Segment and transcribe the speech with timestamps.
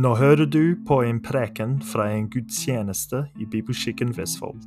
[0.00, 4.62] Nå hører du på en preken fra en gudstjeneste i Bibelskikken Vestfold.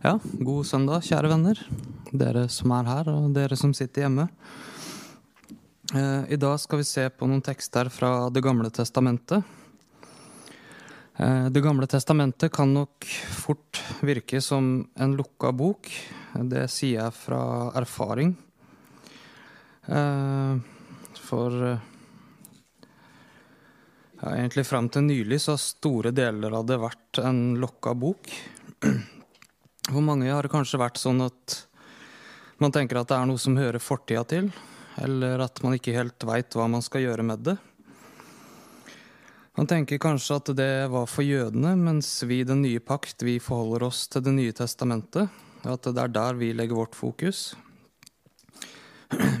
[0.00, 1.60] Ja, god søndag, kjære venner.
[2.16, 4.30] Dere som er her, og dere som sitter hjemme.
[5.92, 9.44] Eh, I dag skal vi se på noen tekster fra Det gamle testamentet.
[11.22, 15.90] Eh, Det gamle testamentet kan nok fort virke som en lukka bok.
[16.34, 18.36] Det sier jeg fra erfaring.
[19.86, 20.56] Eh,
[21.22, 21.50] For
[24.22, 28.28] ja, egentlig fram til nylig så har store deler av det vært en lukka bok.
[29.92, 31.66] For mange har det kanskje vært sånn at
[32.58, 34.50] man tenker at det er noe som hører fortida til,
[35.02, 37.56] eller at man ikke helt veit hva man skal gjøre med det.
[39.52, 43.36] Man tenker kanskje at det var for jødene, mens vi i Den nye pakt vi
[43.36, 45.28] forholder oss til Det nye testamentet,
[45.68, 47.52] at det er der vi legger vårt fokus.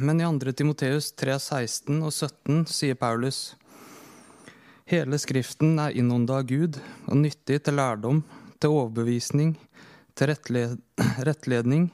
[0.04, 0.52] Men i 2.
[0.52, 3.54] Timoteus 3, 16 og 17 sier Paulus
[4.84, 8.20] Hele Skriften er innånda av Gud og nyttig til lærdom,
[8.60, 9.56] til overbevisning,
[10.12, 10.76] til rettled
[11.24, 11.88] rettledning,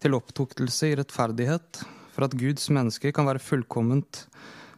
[0.00, 1.84] til opptuktelse i rettferdighet,
[2.16, 4.24] for at Guds menneske kan være fullkomment,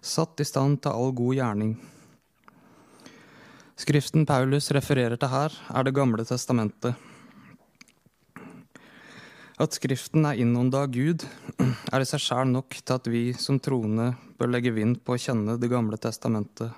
[0.02, 1.76] satt i stand til all god gjerning.
[3.82, 6.94] Skriften Paulus refererer til her, er Det gamle testamentet.
[9.58, 11.24] At Skriften er innånda av Gud,
[11.90, 15.18] er i seg sjæl nok til at vi som troende bør legge vind på å
[15.18, 16.70] kjenne Det gamle testamentet.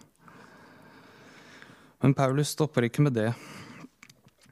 [2.00, 3.28] Men Paulus stopper ikke med det.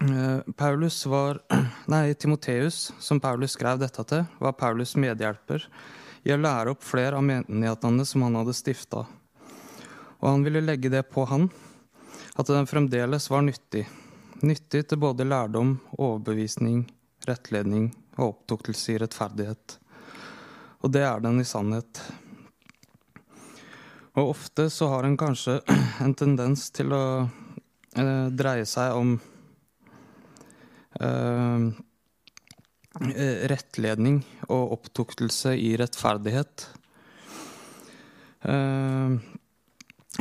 [0.02, 1.40] Eh, Paulus var,
[1.94, 5.70] nei, Timoteus, som Paulus skrev dette til, var Paulus' medhjelper
[6.28, 9.06] i å lære opp flere av menighetene som han hadde stifta.
[10.20, 11.48] Og han ville legge det på han,
[12.36, 13.84] at den fremdeles var nyttig.
[14.42, 16.86] Nyttig til både lærdom, overbevisning,
[17.28, 19.76] rettledning og opptuktelse i rettferdighet.
[20.82, 22.00] Og det er den i sannhet.
[24.18, 25.60] Og ofte så har en kanskje
[26.04, 29.14] en tendens til å eh, dreie seg om
[31.00, 31.68] eh,
[33.52, 36.66] rettledning og opptuktelse i rettferdighet.
[38.42, 39.16] Eh,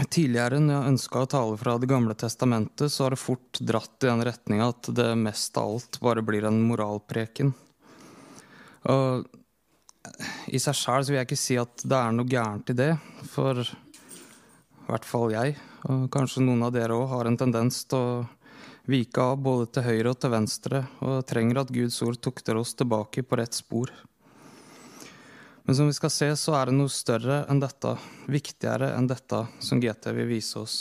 [0.10, 4.04] tidligere, når jeg ønska å tale fra Det gamle testamentet, så har det fort dratt
[4.04, 7.54] i den retninga at det mest av alt bare blir en moralpreken.
[8.90, 9.28] Og
[10.50, 12.92] i seg sjæl vil jeg ikke si at det er noe gærent i det,
[13.30, 15.58] for i hvert fall jeg,
[15.88, 18.24] og kanskje noen av dere òg, har en tendens til å
[18.90, 22.74] vike av både til høyre og til venstre, og trenger at Guds ord tukter oss
[22.78, 23.94] tilbake på rett spor.
[25.64, 27.94] Men som vi skal se, så er det noe større enn dette,
[28.32, 30.78] viktigere enn dette, som GT vil vise oss.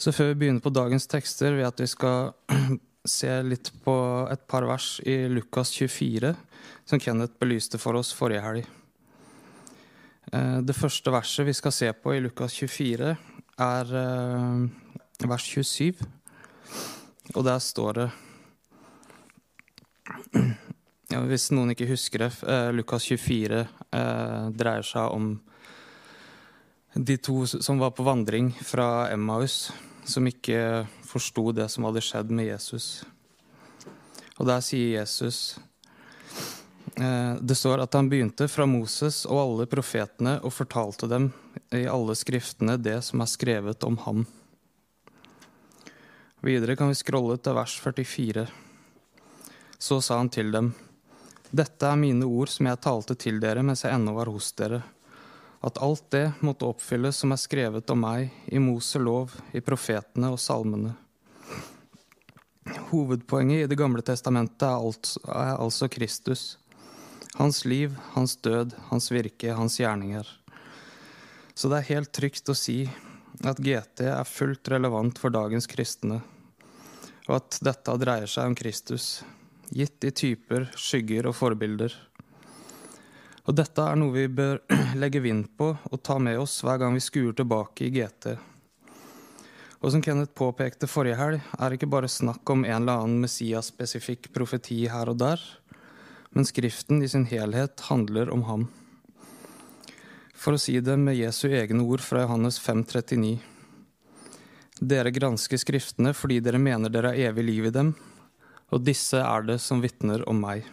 [0.00, 2.32] Så før vi begynner på dagens tekster, vil jeg at vi skal
[3.18, 3.96] se litt på
[4.32, 6.34] et par vers i Lukas 24,
[6.88, 8.68] som Kenneth belyste for oss forrige helg.
[10.32, 13.14] Eh, Det første verset vi skal se på i Lukas 24,
[13.60, 16.00] er eh, vers 27.
[17.36, 18.10] Og der står det
[21.10, 25.32] ja, Hvis noen ikke husker det, eh, Lukas 24 eh, dreier seg om
[26.94, 29.72] de to som var på vandring fra Emmaus,
[30.06, 33.04] som ikke forsto det som hadde skjedd med Jesus.
[34.38, 35.58] Og der sier Jesus
[36.96, 41.32] eh, Det står at han begynte fra Moses og alle profetene og fortalte dem
[41.74, 44.22] i alle skriftene det som er skrevet om ham.
[46.40, 48.46] Videre kan vi scrolle til vers 44.
[49.80, 50.70] Så sa han til dem,
[51.50, 54.84] Dette er mine ord som jeg talte til dere mens jeg ennå var hos dere,
[55.66, 60.30] at alt det måtte oppfylles som er skrevet om meg i Mose lov, i profetene
[60.30, 60.94] og salmene.
[62.92, 66.56] Hovedpoenget i Det gamle testamentet er, alt, er altså Kristus.
[67.34, 70.26] Hans liv, hans død, hans virke, hans gjerninger.
[71.54, 72.84] Så det er helt trygt å si
[73.46, 76.20] at GT er fullt relevant for dagens kristne,
[77.26, 79.20] og at dette dreier seg om Kristus,
[79.70, 81.94] gitt i typer, skygger og forbilder.
[83.48, 84.60] Og dette er noe vi bør
[85.02, 88.34] legge vind på og ta med oss hver gang vi skuer tilbake i GT.
[89.80, 93.22] Og som Kenneth påpekte forrige helg, er det ikke bare snakk om en eller annen
[93.24, 95.40] Messias-spesifikk profeti her og der,
[96.36, 98.66] men Skriften i sin helhet handler om ham.
[100.36, 103.38] For å si det med Jesu egne ord fra Johannes 5,39.
[104.80, 107.94] Dere gransker Skriftene fordi dere mener dere har evig liv i dem,
[108.70, 110.66] og disse er det som vitner om meg.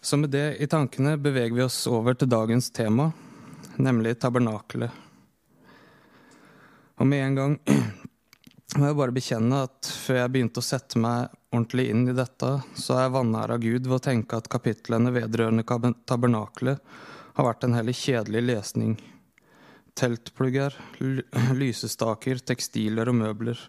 [0.00, 3.10] Så med det i tankene beveger vi oss over til dagens tema,
[3.76, 4.90] nemlig tabernakelet.
[7.00, 7.58] Og med en gang
[8.78, 12.50] må jeg bare bekjenne at før jeg begynte å sette meg ordentlig inn i dette,
[12.76, 15.64] så er jeg vanæra Gud ved å tenke at kapitlene vedrørende
[16.08, 16.82] tabernakelet
[17.36, 18.98] har vært en heller kjedelig lesning.
[20.00, 20.76] Teltplugger,
[21.60, 23.62] lysestaker, tekstiler og møbler.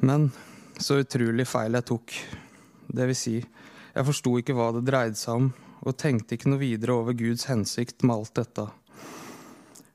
[0.00, 0.28] Men
[0.78, 2.14] så utrolig feil jeg tok.
[2.88, 5.48] Det vil si, jeg forsto ikke hva det dreide seg om,
[5.82, 8.66] og tenkte ikke noe videre over Guds hensikt med alt dette.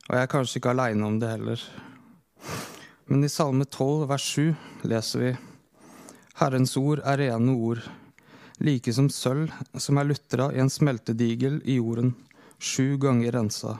[0.09, 1.63] Og jeg er kanskje ikke aleine om det heller.
[3.07, 4.53] Men i Salme 12, vers 7,
[4.91, 5.31] leser vi
[6.39, 7.79] Herrens ord er rene ord,
[8.63, 12.15] like som sølv som er lutra i en smeltedigel i jorden,
[12.59, 13.77] sju ganger rensa.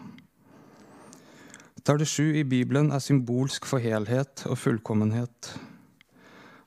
[1.84, 5.52] Tallet sju i Bibelen er symbolsk for helhet og fullkommenhet.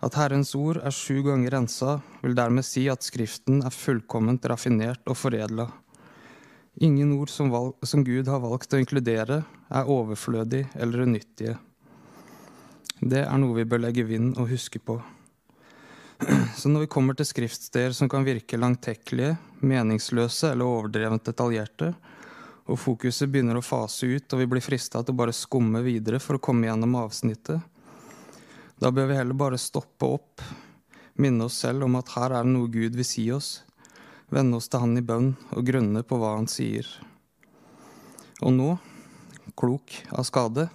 [0.04, 5.06] At Herrens ord er sju ganger rensa, vil dermed si at Skriften er fullkomment raffinert
[5.08, 5.70] og foredla.
[6.84, 9.40] Ingen ord som, valg, som Gud har valgt å inkludere,
[9.72, 11.56] er overflødig eller unyttige.
[13.00, 14.98] Det er noe vi bør legge vind og huske på.
[16.60, 21.94] Så når vi kommer til skriftsteder som kan virke langtekkelige, meningsløse eller overdrevent detaljerte,
[22.66, 26.20] og fokuset begynner å fase ut og vi blir frista til å bare skumme videre
[26.20, 27.60] for å komme gjennom avsnittet,
[28.80, 30.42] da bør vi heller bare stoppe opp,
[31.16, 33.62] minne oss selv om at her er det noe Gud vil si oss,
[34.28, 36.88] vende oss til Han i bønn og grunne på hva Han sier.
[38.44, 38.74] Og nå,
[39.56, 40.66] klok av skade,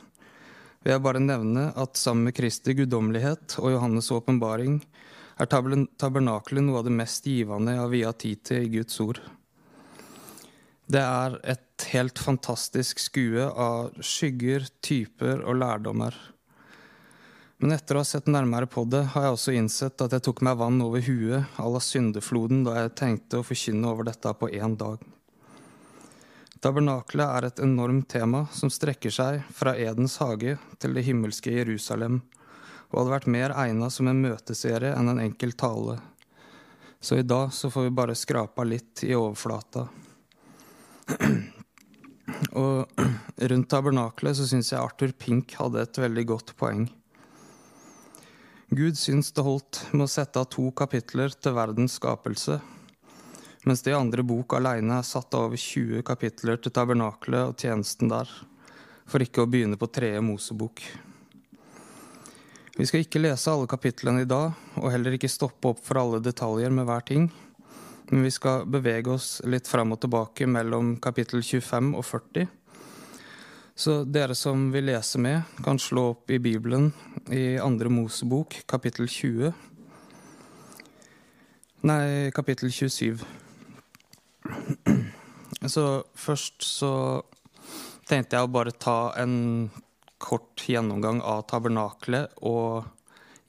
[0.82, 4.80] vil jeg bare nevne at sammen med Kristi guddommelighet og Johannes' åpenbaring
[5.42, 9.22] er tabernakelet noe av det mest givende jeg har via tid til i Guds ord.
[10.92, 16.18] Det er et helt fantastisk skue av skygger, typer og lærdommer.
[17.62, 20.40] Men etter å ha sett nærmere på det, har jeg også innsett at jeg tok
[20.42, 24.48] meg vann over huet à la syndefloden da jeg tenkte å forkynne over dette på
[24.50, 25.04] én dag.
[26.62, 32.24] Tabernakelet er et enormt tema som strekker seg fra Edens hage til det himmelske Jerusalem,
[32.90, 36.00] og hadde vært mer egna som en møteserie enn en enkel tale.
[36.98, 39.86] Så i dag så får vi bare skrapa litt i overflata.
[42.58, 43.06] Og
[43.54, 46.90] rundt tabernakelet så syns jeg Arthur Pink hadde et veldig godt poeng.
[48.72, 52.62] Gud syns det holdt med å sette av to kapitler til verdens skapelse
[53.64, 57.62] mens det i andre bok aleine er satt av over 20 kapitler til tabernakelet og
[57.62, 58.30] tjenesten der,
[59.06, 60.82] for ikke å begynne på tredje Mosebok.
[62.78, 66.22] Vi skal ikke lese alle kapitlene i dag, og heller ikke stoppe opp for alle
[66.24, 67.30] detaljer med hver ting,
[68.10, 72.50] men vi skal bevege oss litt fram og tilbake mellom kapittel 25 og 40.
[73.82, 76.92] Så dere som vil lese med, kan slå opp i Bibelen
[77.34, 79.50] i andre Mosebok, kapittel 20.
[81.90, 83.24] Nei, kapittel 27.
[85.66, 86.92] Så først så
[88.06, 89.34] tenkte jeg å bare ta en
[90.22, 92.86] kort gjennomgang av tabernaklet og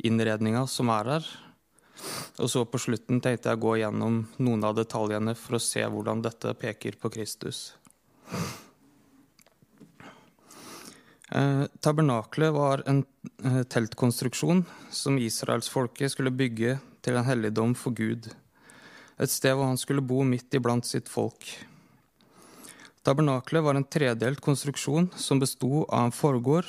[0.00, 1.30] innredninga som er her.
[2.40, 5.84] Og så på slutten tenkte jeg å gå gjennom noen av detaljene for å se
[5.84, 7.66] hvordan dette peker på Kristus.
[11.32, 13.04] Eh, tabernaklet var en
[13.44, 18.28] eh, teltkonstruksjon som israelsfolket skulle bygge til en helligdom for Gud
[19.22, 21.46] et sted hvor han skulle bo midt iblant sitt folk.
[23.06, 26.68] Tabernaklet var en tredelt konstruksjon som besto av en forgård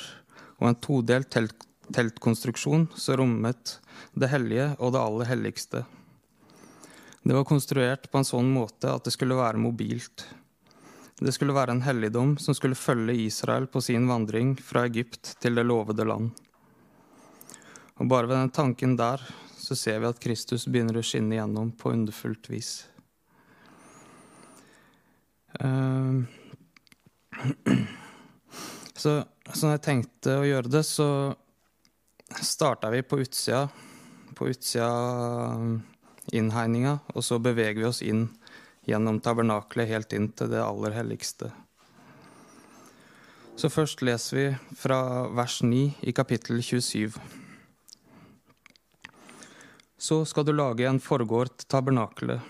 [0.60, 1.60] og en todelt telt
[1.94, 3.74] teltkonstruksjon som rommet
[4.16, 5.82] det hellige og det aller helligste.
[7.20, 10.24] Det var konstruert på en sånn måte at det skulle være mobilt.
[11.18, 15.54] Det skulle være en helligdom som skulle følge Israel på sin vandring fra Egypt til
[15.54, 16.32] det lovede land.
[18.02, 19.22] Og bare ved den tanken der
[19.54, 22.72] så ser vi at Kristus begynner å skinne igjennom på underfullt vis.
[25.62, 26.26] Ehm,
[29.02, 29.20] så
[29.52, 31.08] sånn jeg tenkte å gjøre det, så
[32.42, 33.68] starta vi på utsida,
[34.34, 34.90] på utsida
[36.34, 38.26] innhegninga, og så beveger vi oss inn
[38.88, 41.50] gjennom tabernaklet helt inn til det aller helligste.
[43.56, 44.98] Så først leser vi fra
[45.30, 47.14] vers 9 i kapittel 27.
[49.96, 52.42] Så skal du lage en forgård til tabernaklet.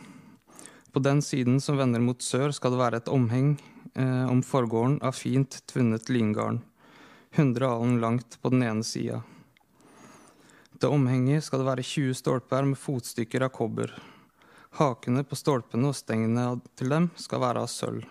[0.95, 3.57] På den siden som vender mot sør, skal det være et omheng
[3.95, 6.62] eh, om forgården av fint tvunnet lingarn,
[7.35, 9.21] 100 alen langt på den ene sida.
[10.81, 13.93] Til omhenget skal det være 20 stolper med fotstykker av kobber.
[14.75, 18.02] Hakene på stolpene og stengene til dem skal være av sølv.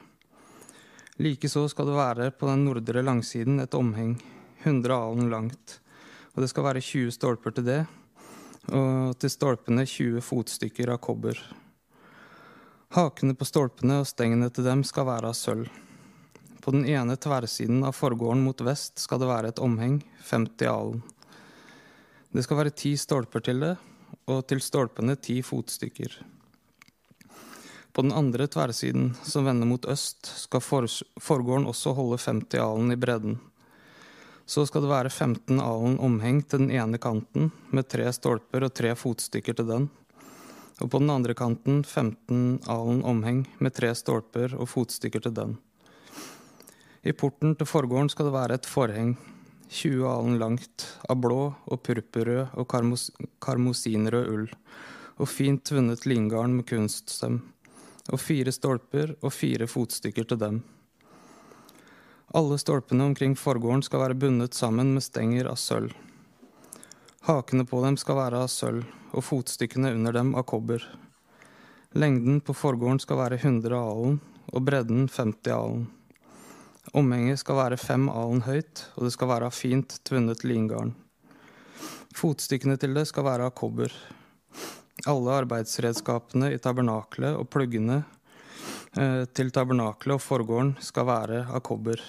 [1.19, 4.13] Likeså skal det være på den nordre langsiden et omheng,
[4.63, 5.81] 100 alen langt,
[6.31, 7.81] og det skal være 20 stolper til det,
[8.71, 11.35] og til stolpene 20 fotstykker av kobber.
[12.95, 15.67] Hakene på stolpene og stengene til dem skal være av sølv.
[16.63, 21.03] På den ene tverrsiden av forgården mot vest skal det være et omheng, 50 alen.
[22.31, 23.75] Det skal være ti stolper til det,
[24.31, 26.23] og til stolpene ti fotstykker.
[27.93, 30.61] På den andre tverrsiden, som vender mot øst, skal
[31.21, 33.35] forgården også holde 50 alen i bredden.
[34.49, 38.73] Så skal det være 15 alen omheng til den ene kanten, med tre stolper og
[38.73, 39.85] tre fotstykker til den.
[40.81, 45.55] Og på den andre kanten 15 alen omheng, med tre stolper og fotstykker til den.
[47.05, 49.15] I porten til forgården skal det være et forheng,
[49.69, 54.51] 20 alen langt, av blå og purpurrød og karmos karmosinrød ull,
[55.21, 57.43] og fint vunnet lingarn med kunstsøm,
[58.11, 60.63] og fire stolper og fire fotstykker til dem.
[62.33, 65.93] Alle stolpene omkring forgården skal være bundet sammen med stenger av sølv.
[67.23, 70.81] Hakene på dem skal være av sølv, og fotstykkene under dem av kobber.
[71.93, 74.17] Lengden på forgården skal være 100 alen,
[74.49, 75.85] og bredden 50 alen.
[76.91, 80.95] Omhenget skal være fem alen høyt, og det skal være av fint tvunnet lingarn.
[82.17, 83.93] Fotstykkene til det skal være av kobber.
[85.09, 88.03] Alle arbeidsredskapene i tabernaklet og pluggene
[88.95, 91.99] eh, til tabernaklet og forgården skal være av kobber.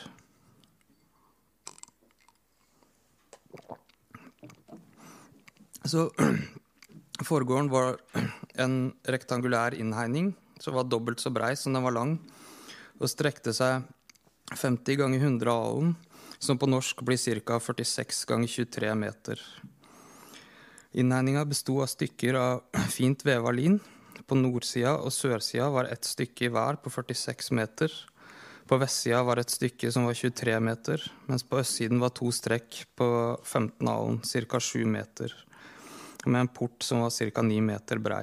[5.84, 6.06] Så
[7.30, 7.98] forgården var
[8.60, 12.16] en rektangulær innhegning som var dobbelt så brei som den var lang,
[13.00, 13.84] og strekte seg
[14.54, 15.94] 50 ganger 100 alen,
[16.38, 17.58] som på norsk blir ca.
[17.60, 19.40] 46 ganger 23 meter.
[20.94, 22.60] Innhegninga besto av stykker av
[22.96, 23.80] fint veva lin.
[24.30, 27.92] På nordsida og sørsida var ett stykke i hver på 46 meter.
[28.70, 32.78] På vestsida var et stykke som var 23 meter, mens på østsiden var to strekk
[32.96, 33.08] på
[33.42, 34.60] 15 alen, ca.
[34.60, 35.34] 7 meter,
[36.24, 37.42] med en port som var ca.
[37.42, 38.22] 9 meter brei.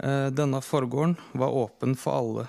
[0.00, 2.46] Eh, denne forgården var åpen for alle.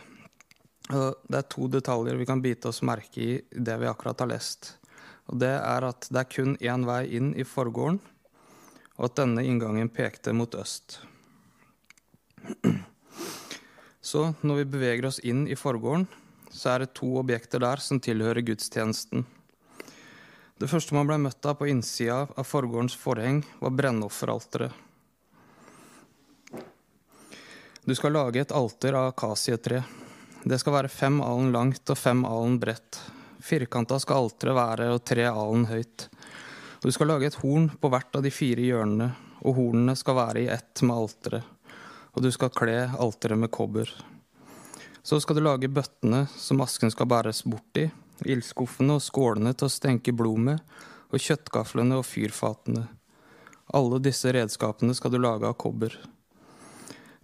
[0.91, 4.73] Det er to detaljer vi kan bite oss merke i det vi akkurat har lest.
[5.29, 8.01] Og Det er at det er kun én vei inn i forgården,
[9.01, 10.99] og at denne inngangen pekte mot øst.
[14.11, 16.05] Så når vi beveger oss inn i forgården,
[16.51, 19.23] så er det to objekter der som tilhører gudstjenesten.
[20.61, 24.73] Det første man ble møtt av på innsida av forgårdens forheng, var brennofferalteret.
[27.81, 29.81] Du skal lage et alter av akasietre.
[30.45, 32.99] Det skal være fem alen langt og fem alen bredt.
[33.41, 36.05] Firkanta skal alteret være og tre alen høyt.
[36.81, 39.11] Og du skal lage et horn på hvert av de fire hjørnene,
[39.45, 41.75] og hornene skal være i ett med alteret.
[42.11, 43.91] Og du skal kle alteret med kobber.
[45.05, 47.85] Så skal du lage bøttene som asken skal bæres bort i,
[48.25, 50.65] ildskuffene og skålene til å stenke blod med,
[51.13, 52.87] og kjøttgaflene og fyrfatene.
[53.77, 55.95] Alle disse redskapene skal du lage av kobber.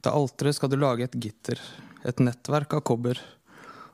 [0.01, 1.61] Til alteret skal du lage et gitter
[2.07, 3.19] et nettverk av kobber,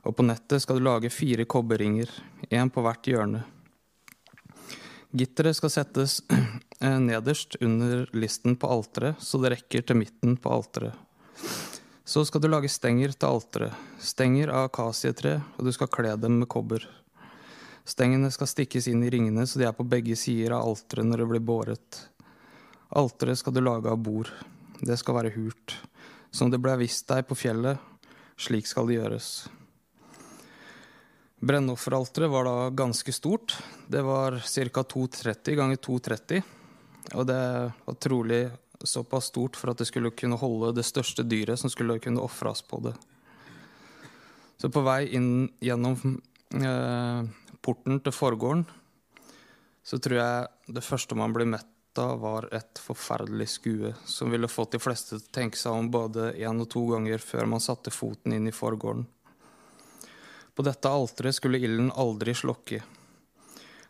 [0.04, 2.10] og på nettet skal du lage fire kobberringer,
[2.50, 3.42] én på hvert hjørne.
[5.14, 6.22] Gitteret skal settes
[6.80, 10.98] eh, nederst under listen på alteret, så det rekker til midten på alteret.
[12.04, 16.40] Så skal du lage stenger til alteret, stenger av akasietre, og du skal kle dem
[16.42, 16.82] med kobber.
[17.86, 21.22] Stengene skal stikkes inn i ringene så de er på begge sider av alteret når
[21.22, 22.02] det blir båret.
[22.90, 24.32] Alteret skal du lage av bord.
[24.82, 25.78] Det skal være hult.
[26.34, 27.78] Som det ble vist deg på fjellet,
[28.34, 29.44] slik skal det gjøres.
[31.44, 33.56] Brennofferalteret var da ganske stort.
[33.86, 34.82] Det var ca.
[34.82, 36.42] 230 ganger 230.
[37.14, 37.40] Og det
[37.84, 38.44] var trolig
[38.84, 42.62] såpass stort for at det skulle kunne holde det største dyret som skulle kunne ofres
[42.64, 42.94] på det.
[44.56, 45.98] Så på vei inn gjennom
[46.56, 47.20] eh,
[47.60, 48.64] porten til forgården
[49.84, 51.68] så tror jeg det første man blir mett
[52.00, 55.90] av, var et forferdelig skue som ville fått de fleste til å tenke seg om
[55.92, 59.04] både én og to ganger før man satte foten inn i forgården.
[60.54, 62.82] På dette alteret skulle ilden aldri slokke.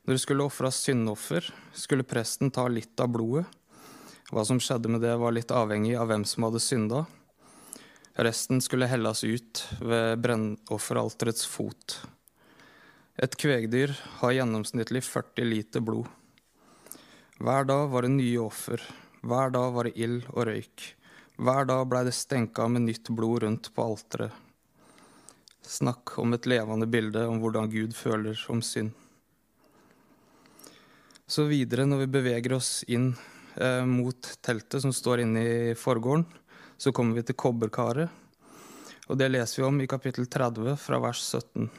[0.05, 3.45] Når det skulle ofres syndoffer, skulle presten ta litt av blodet.
[4.33, 7.05] Hva som skjedde med det, var litt avhengig av hvem som hadde synda.
[8.15, 11.99] Resten skulle helles ut ved brennofferalterets fot.
[13.17, 16.09] Et kvegdyr har gjennomsnittlig 40 liter blod.
[17.41, 18.81] Hver dag var det nye offer,
[19.25, 20.89] hver dag var det ild og røyk.
[21.41, 24.44] Hver dag blei det stenka med nytt blod rundt på alteret.
[25.65, 28.93] Snakk om et levende bilde om hvordan Gud føler om synd.
[31.27, 33.15] Så videre, når vi beveger oss inn
[33.57, 36.27] eh, mot teltet som står inne i forgården,
[36.77, 38.13] så kommer vi til kobberkaret.
[39.09, 41.71] Og det leser vi om i kapittel 30 fra vers 17.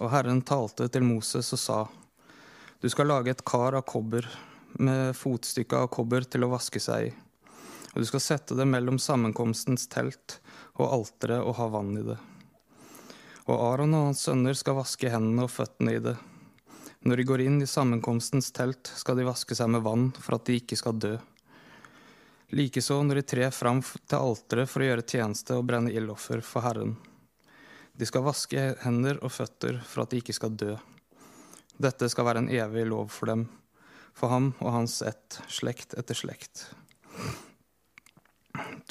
[0.00, 1.80] Og Herren talte til Moses og sa:"
[2.80, 4.26] Du skal lage et kar av kobber
[4.80, 7.12] med fotstykker av kobber til å vaske seg i.
[7.92, 10.40] Og du skal sette det mellom sammenkomstens telt
[10.80, 12.18] og alteret og ha vann i det.
[13.50, 16.14] Og Aron og hans sønner skal vaske hendene og føttene i det.
[17.02, 20.46] Når de går inn i sammenkomstens telt, skal de vaske seg med vann for at
[20.46, 21.16] de ikke skal dø.
[22.54, 26.62] Likeså når de trer fram til alteret for å gjøre tjeneste og brenne ildoffer for
[26.62, 26.94] Herren.
[27.98, 30.76] De skal vaske hender og føtter for at de ikke skal dø.
[31.82, 33.48] Dette skal være en evig lov for dem,
[34.14, 36.68] for ham og hans ett, slekt etter slekt.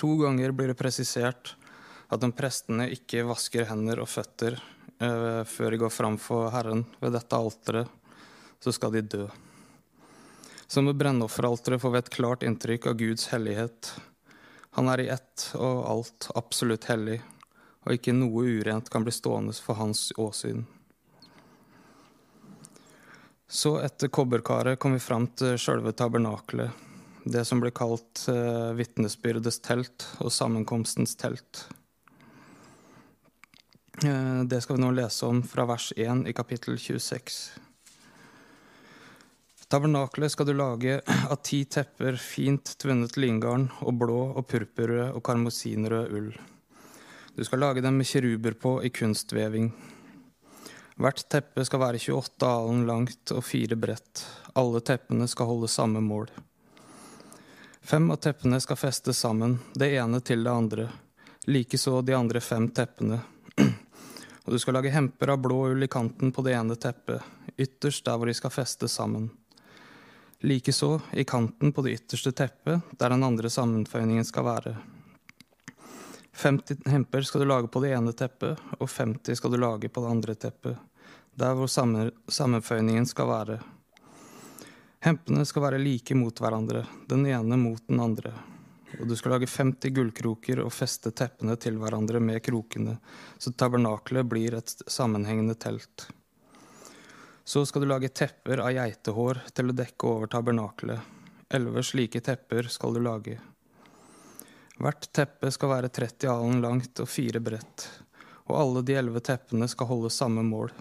[0.01, 1.55] To ganger blir det presisert
[2.11, 6.83] at om prestene ikke vasker hender og føtter eh, før de går fram for Herren
[6.99, 7.87] ved dette alteret,
[8.61, 9.25] så skal de dø.
[10.67, 13.93] Som med brennofferalteret får vi et klart inntrykk av Guds hellighet.
[14.77, 17.17] Han er i ett og alt absolutt hellig,
[17.83, 20.63] og ikke noe urent kan bli stående for hans åsyn.
[23.51, 26.71] Så etter kobberkaret kom vi fram til sjølve tabernakelet,
[27.27, 31.65] det som ble kalt eh, vitnesbyrdets telt og sammenkomstens telt.
[34.03, 37.35] Eh, det skal vi nå lese om fra vers 1 i kapittel 26.
[39.67, 45.21] Tabernakelet skal du lage av ti tepper fint tvunnet lingarn og blå og purpurrød og
[45.23, 46.31] karmosinrød ull.
[47.35, 49.69] Du skal lage dem med kiruber på i kunstveving.
[51.01, 54.25] Hvert teppe skal være 28 alen langt og fire bredt.
[54.57, 56.27] Alle teppene skal holde samme mål.
[57.81, 60.89] Fem av teppene skal festes sammen, det ene til det andre.
[61.47, 63.21] Likeså de andre fem teppene.
[64.51, 67.23] Og du skal lage hemper av blå ull i kanten på det ene teppet,
[67.55, 69.29] ytterst der hvor de skal festes sammen.
[70.43, 74.75] Likeså i kanten på det ytterste teppet, der den andre sammenføyningen skal være.
[76.43, 80.03] 50 hemper skal du lage på det ene teppet, og 50 skal du lage på
[80.03, 80.75] det andre teppet,
[81.39, 83.59] der hvor sammenføyningen skal være.
[85.07, 88.35] Hempene skal være like mot hverandre, den ene mot den andre.
[88.99, 92.97] Og du skal lage 50 gullkroker og feste teppene til hverandre med krokene,
[93.39, 96.09] så tabernaklet blir et sammenhengende telt.
[97.43, 100.99] Så skal du lage tepper av geitehår til å dekke over tabernaklet.
[101.51, 103.39] Elleve slike tepper skal du lage.
[104.81, 107.87] Hvert teppe skal være 30 alen langt og fire bredt,
[108.49, 110.71] og alle de elleve teppene skal holde samme mål.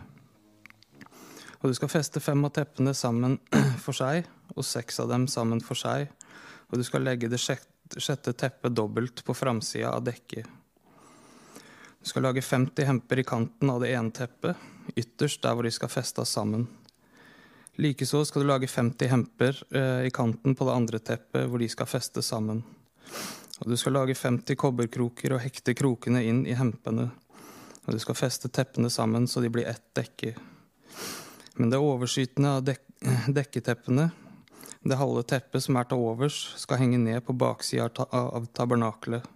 [1.61, 3.37] Og du skal feste fem av teppene sammen
[3.85, 4.25] for seg,
[4.57, 6.09] og seks av dem sammen for seg,
[6.71, 10.47] og du skal legge det sjette teppet dobbelt på framsida av dekket.
[12.01, 14.57] Du skal lage 50 hemper i kanten av det ene teppet,
[14.97, 16.67] ytterst der hvor de skal festes sammen.
[17.81, 21.69] Likeså skal du lage 50 hemper eh, i kanten på det andre teppet hvor de
[21.69, 22.63] skal festes sammen.
[23.61, 27.11] Og du skal lage 50 kobberkroker og hekte krokene inn i hempene.
[27.85, 30.35] Og du skal feste teppene sammen så de blir ett dekke.
[31.61, 32.87] Men det overskytende av dek
[33.39, 34.11] dekketeppene,
[34.81, 39.27] det halve teppet som er til overs, skal henge ned på baksida av tabernakelet.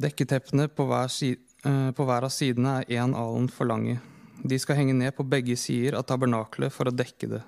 [0.00, 1.10] Dekketeppene på hver,
[1.64, 4.00] eh, på hver av sidene er én alen for lange.
[4.42, 7.42] De skal henge ned på begge sider av tabernakelet for å dekke det.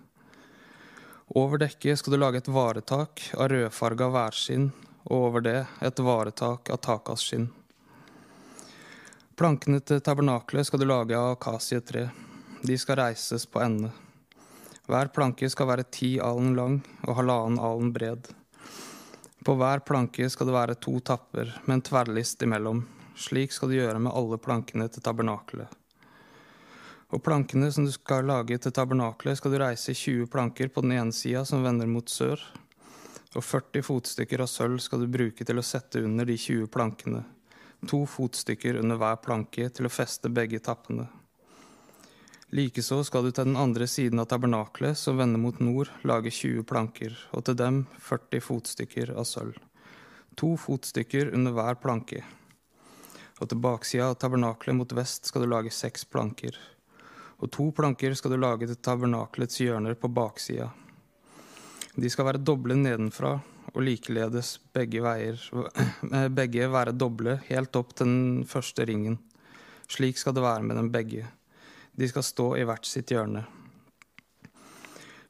[1.35, 4.73] Over dekket skal du lage et varetak av rødfarga værskinn,
[5.07, 7.49] og over det et varetak av takasskinn.
[9.35, 12.11] Plankene til tabernakelet skal du lage av akasietre.
[12.63, 13.91] De skal reises på ende.
[14.91, 18.27] Hver planke skal være ti alen lang og halvannen alen bred.
[19.47, 22.83] På hver planke skal det være to tapper med en tverrlist imellom.
[23.15, 25.71] Slik skal du gjøre med alle plankene til tabernakelet.
[27.13, 30.97] Og plankene som du skal lage til tabernakelet, skal du reise 20 planker på den
[30.97, 32.41] ene sida som vender mot sør,
[33.37, 37.23] og 40 fotstykker av sølv skal du bruke til å sette under de 20 plankene.
[37.91, 41.07] To fotstykker under hver planke til å feste begge tappene.
[42.53, 46.67] Likeså skal du til den andre siden av tabernaklet, som vender mot nord, lage 20
[46.69, 49.57] planker, og til dem 40 fotstykker av sølv.
[50.37, 52.21] To fotstykker under hver planke.
[53.41, 56.61] Og til baksida av tabernaklet mot vest skal du lage seks planker.
[57.41, 60.69] Og to planker skal du lage til tabernaklets hjørner på baksida.
[61.97, 63.39] De skal være doble nedenfra,
[63.73, 65.41] og likeledes begge veier
[66.39, 69.23] begge være doble helt opp til den første ringen.
[69.89, 71.31] Slik skal det være med dem begge.
[71.95, 73.45] De skal stå i hvert sitt hjørne.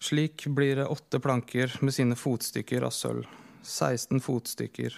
[0.02, 3.26] Slik blir det åtte planker med sine fotstykker av sølv.
[3.62, 4.94] 16 fotstykker,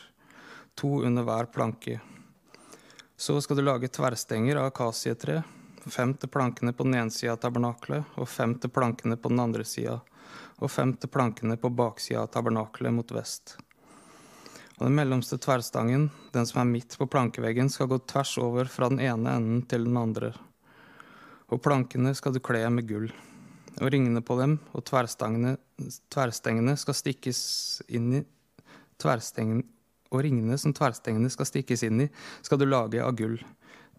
[0.74, 1.98] to under hver planke.
[3.16, 5.42] Så skal du lage tverrstenger av akasietre.
[5.84, 9.40] Fem til plankene på den ene sida av tabernaklet, og fem til plankene på den
[9.44, 9.98] andre sida.
[10.60, 13.58] Og fem til plankene på baksida av tabernaklet mot vest.
[14.78, 18.88] Og den mellomste tverrstangen, den som er midt på plankeveggen, skal gå tvers over fra
[18.92, 20.34] den ene enden til den andre
[21.52, 23.08] og plankene skal du kle med gull.
[23.80, 27.40] Og ringene på dem og tverrstengene skal stikkes
[27.90, 28.22] inn i
[29.02, 29.66] tverrstengene
[30.14, 32.08] og ringene som tverrstengene skal stikkes inn i,
[32.44, 33.40] skal du lage av gull.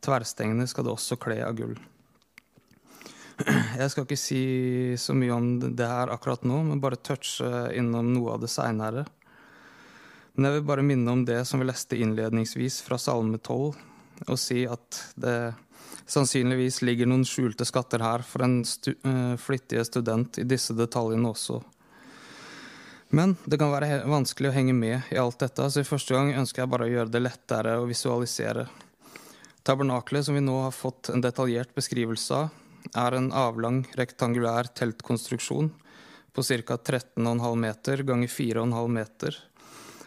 [0.05, 1.75] Tverrstengene skal du også kle av gull.
[3.75, 4.41] Jeg skal ikke si
[4.99, 9.03] så mye om det her akkurat nå, men bare touche innom noe av det seinere.
[10.35, 13.75] Men jeg vil bare minne om det som vi leste innledningsvis fra Salme 12,
[14.29, 15.35] og si at det
[16.05, 21.31] sannsynligvis ligger noen skjulte skatter her for en stu, uh, flittige student i disse detaljene
[21.31, 21.61] også.
[23.15, 26.33] Men det kan være vanskelig å henge med i alt dette, så i første gang
[26.35, 28.67] ønsker jeg bare å gjøre det lettere å visualisere.
[29.65, 32.61] Tabernaklet som vi nå har fått en detaljert beskrivelse av,
[32.93, 35.71] er en avlang, rektangulær teltkonstruksjon
[36.35, 36.77] på ca.
[36.77, 39.37] 13,5 meter ganger 4,5 meter,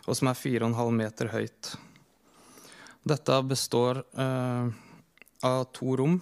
[0.06, 1.72] og som er 4,5 meter høyt.
[3.08, 4.68] Dette består eh,
[5.44, 6.20] av to rom.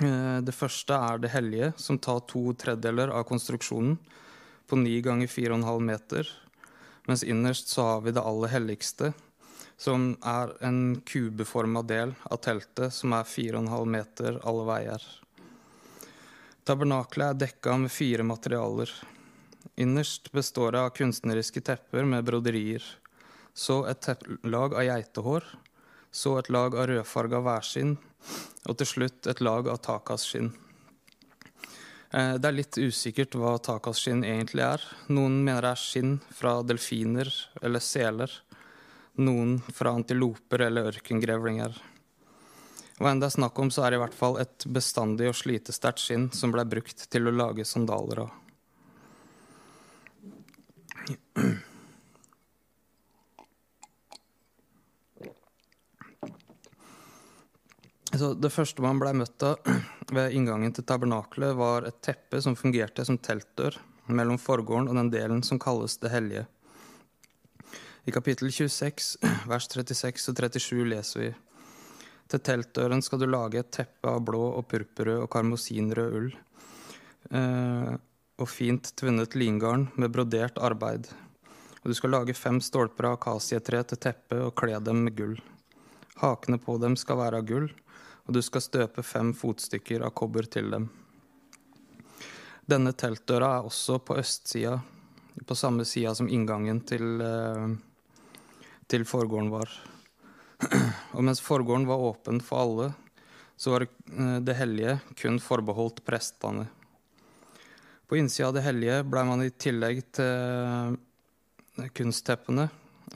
[0.00, 3.98] Eh, det første er det hellige, som tar to tredjedeler av konstruksjonen
[4.68, 6.30] på 9 ganger 4,5 meter.
[7.06, 9.12] Mens innerst så har vi det aller helligste,
[9.76, 15.04] som er en kubeforma del av teltet som er 4,5 meter alle veier.
[16.64, 18.88] Tabernaklet er dekka med fire materialer.
[19.76, 22.84] Innerst består det av kunstneriske tepper med broderier.
[23.54, 25.44] Så et teppelag av geitehår.
[26.14, 27.96] Så et lag av rødfarga værskinn.
[28.70, 30.52] Og til slutt et lag av takasskinn.
[32.14, 34.84] Eh, det er litt usikkert hva takasskinn egentlig er.
[35.10, 38.30] Noen mener det er skinn fra delfiner eller seler.
[39.18, 41.82] Noen fra antiloper eller ørkengrevlinger.
[43.00, 45.38] Hva enn det er snakk om, så er det i hvert fall et bestandig og
[45.38, 48.40] slitesterkt skinn som ble brukt til å lage sandaler av.
[58.18, 59.64] Så det første man blei møtt av
[60.14, 65.10] ved inngangen til tabernakelet, var et teppe som fungerte som teltdør mellom forgården og den
[65.10, 66.44] delen som kalles Det hellige.
[68.04, 69.16] I kapittel 26,
[69.48, 71.32] vers 36 og 37 leser vi
[72.30, 76.30] Til teltdøren skal du lage et teppe av blå og purpurrød og karmosinrød ull
[77.30, 77.94] eh,
[78.34, 81.08] og fint tvunnet lingarn med brodert arbeid.
[81.82, 85.38] Og du skal lage fem stolper av akasietre til teppet og kle dem med gull.
[86.20, 87.72] Hakene på dem skal være av gull
[88.24, 90.88] og du skal støpe fem fotstykker av kobber til dem.
[92.64, 94.78] Denne teltdøra er også på østsida,
[95.44, 97.74] på samme sida som inngangen til, eh,
[98.88, 99.68] til forgården var.
[101.16, 102.94] Og mens forgården var åpen for alle,
[103.56, 106.68] så var eh, det hellige kun forbeholdt prestene.
[108.08, 110.96] På innsida av det hellige blei man i tillegg til
[111.76, 112.70] eh, kunstteppene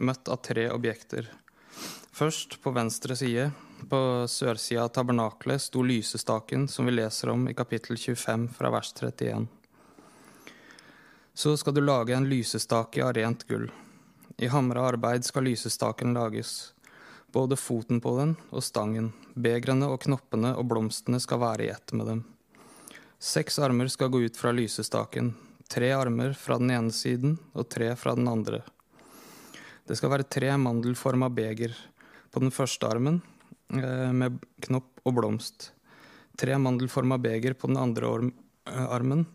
[0.05, 1.31] møtt av tre objekter.
[2.13, 3.49] Først, på venstre side,
[3.89, 8.93] på sørsida av tabernaklet sto lysestaken, som vi leser om i kapittel 25 fra vers
[9.01, 9.47] 31.
[11.35, 13.69] Så skal du lage en lysestake av rent gull.
[14.37, 16.73] I hamra arbeid skal lysestaken lages.
[17.33, 21.93] Både foten på den og stangen, begrene og knoppene og blomstene skal være i ett
[21.93, 22.25] med dem.
[23.19, 25.35] Seks armer skal gå ut fra lysestaken,
[25.69, 28.63] tre armer fra den ene siden og tre fra den andre.
[29.89, 31.75] Det skal være tre mandelforma beger.
[32.31, 33.23] På den første armen
[33.69, 35.73] med knopp og blomst.
[36.39, 38.11] Tre mandelforma beger på den andre
[38.71, 39.27] eh, armen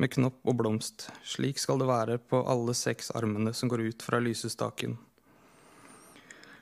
[0.00, 1.08] med knopp og blomst.
[1.24, 4.98] Slik skal det være på alle seks armene som går ut fra lysestaken.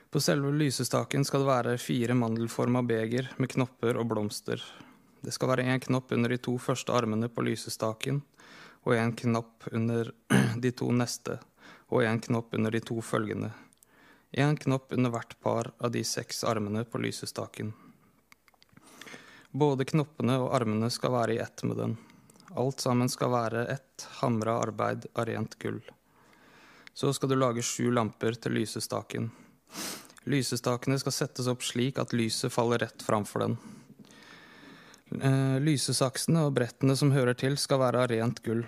[0.09, 4.63] På selve lysestaken skal det være fire mandelforma beger med knopper og blomster.
[5.21, 8.21] Det skal være én knopp under de to første armene på lysestaken,
[8.87, 10.11] og én knapp under
[10.63, 11.37] de to neste,
[11.91, 13.51] og én knopp under de to følgende.
[14.31, 17.73] Én knopp under hvert par av de seks armene på lysestaken.
[19.51, 21.95] Både knoppene og armene skal være i ett med den.
[22.53, 25.81] Alt sammen skal være ett hamra arbeid av rent gull.
[26.93, 29.31] Så skal du lage sju lamper til lysestaken.
[30.29, 33.57] Lysestakene skal settes opp slik at lyset faller rett framfor den.
[35.09, 38.61] Eh, lysesaksene og brettene som hører til, skal være av rent gull.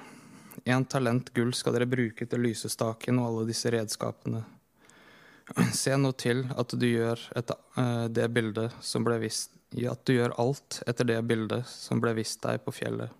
[0.66, 4.42] Én talent gull skal dere bruke til lysestaken og alle disse redskapene.
[5.84, 9.54] Se nå til at du gjør et, uh, det bildet som ble vist
[9.88, 13.12] At du gjør alt etter det bildet som ble vist deg på fjellet.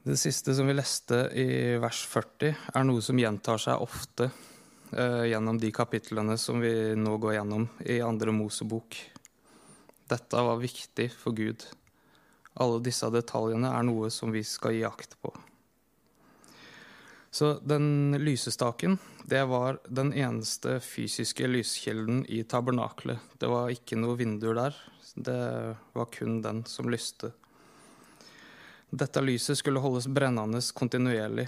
[0.00, 5.26] Det siste som vi leste i vers 40, er noe som gjentar seg ofte uh,
[5.28, 8.96] gjennom de kapitlene som vi nå går gjennom i andre Mosebok.
[10.10, 11.66] Dette var viktig for Gud.
[12.60, 15.30] Alle disse detaljene er noe som vi skal gi akt på.
[17.30, 18.96] Så den lysestaken,
[19.30, 23.18] det var den eneste fysiske lyskilden i tabernaklet.
[23.38, 24.78] Det var ikke noe vinduer der.
[25.14, 25.36] Det
[25.94, 27.30] var kun den som lyste.
[28.90, 31.46] Dette lyset skulle holdes brennende kontinuerlig.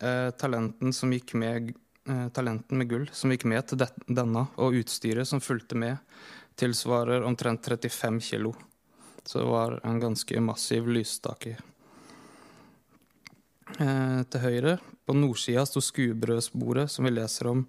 [0.00, 0.92] Eh, talenten,
[1.32, 1.72] med,
[2.08, 5.96] eh, talenten, med, gull som gikk med til denne, og utstyret som fulgte med,
[6.60, 8.52] tilsvarer omtrent 35 kilo.
[9.24, 11.56] Så det var en ganske massiv lysstake.
[13.76, 17.66] Eh, til høyre, på nordsida, sto skuebrødsbordet, som vi leser om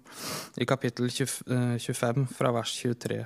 [0.56, 3.20] i kapittel 20, 25 eh, fra vers 23.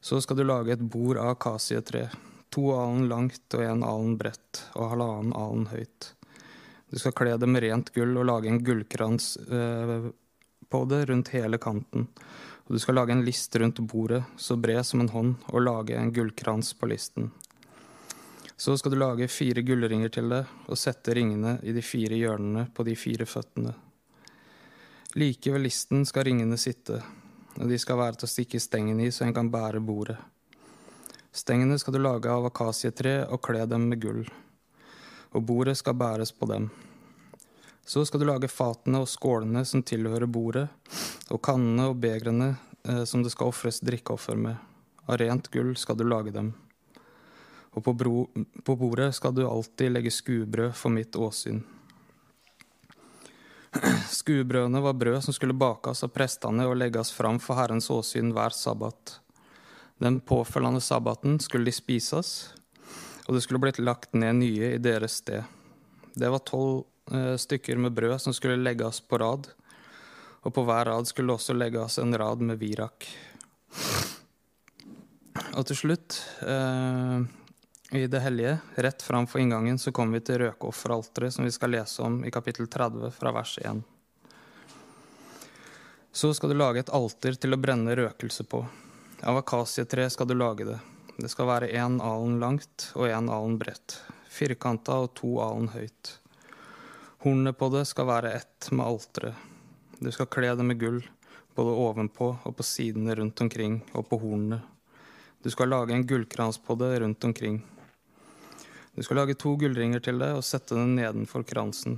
[0.00, 2.06] Så skal du lage et bord av akasietre,
[2.54, 6.14] to alen langt og en alen bredt og halvannen alen høyt.
[6.90, 10.08] Du skal kle det med rent gull og lage en gullkrans eh,
[10.70, 12.08] på det rundt hele kanten.
[12.66, 15.98] Og du skal lage en list rundt bordet, så bred som en hånd, og lage
[15.98, 17.32] en gullkrans på listen.
[18.60, 22.66] Så skal du lage fire gullringer til det, og sette ringene i de fire hjørnene
[22.76, 23.72] på de fire føttene.
[25.16, 26.98] Like ved listen skal ringene sitte,
[27.56, 30.18] og de skal være til å stikke stengene i så en kan bære bordet.
[31.32, 34.22] Stengene skal du lage av akasietre og kle dem med gull,
[35.32, 36.68] og bordet skal bæres på dem.
[37.80, 40.68] Så skal du lage fatene og skålene som tilhører bordet,
[41.32, 44.60] og kannene og begrene eh, som det skal ofres drikkeoffer med.
[45.08, 46.58] Av rent gull skal du lage dem.
[47.70, 48.24] Og på, bro,
[48.64, 51.62] på bordet skal du alltid legge skuebrød for mitt åsyn.
[54.10, 58.54] Skuebrødene var brød som skulle bakes av prestene og legges fram for Herrens åsyn hver
[58.56, 59.20] sabbat.
[60.02, 62.50] Den påfølgende sabbaten skulle de spises,
[63.28, 65.44] og det skulle blitt lagt ned nye i deres sted.
[66.16, 69.46] Det var tolv eh, stykker med brød som skulle legges på rad,
[70.40, 73.06] og på hver rad skulle også legges en rad med virak.
[75.54, 77.20] Og til slutt, eh,
[77.90, 82.02] i det hellige, rett framfor inngangen, så kommer vi til røkeofferalteret, som vi skal lese
[82.06, 83.82] om i kapittel 30 fra vers 1.
[86.12, 88.62] Så skal du lage et alter til å brenne røkelse på.
[89.26, 90.78] Av akasietre skal du lage det.
[91.18, 93.98] Det skal være én alen langt og én alen bredt,
[94.30, 96.14] firkanta og to alen høyt.
[97.26, 99.34] Hornet på det skal være ett med alteret.
[99.98, 101.02] Du skal kle det med gull,
[101.58, 104.62] både ovenpå og på sidene rundt omkring og på hornene.
[105.42, 107.60] Du skal lage en gullkrans på det rundt omkring.
[109.00, 111.94] Du skal lage to gullringer til det og sette dem nedenfor kransen.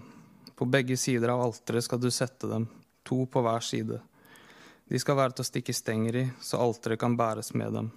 [0.54, 2.68] På begge sider av alteret skal du sette dem,
[3.02, 3.98] to på hver side.
[4.86, 7.90] De skal være til å stikke stenger i, så alteret kan bæres med dem.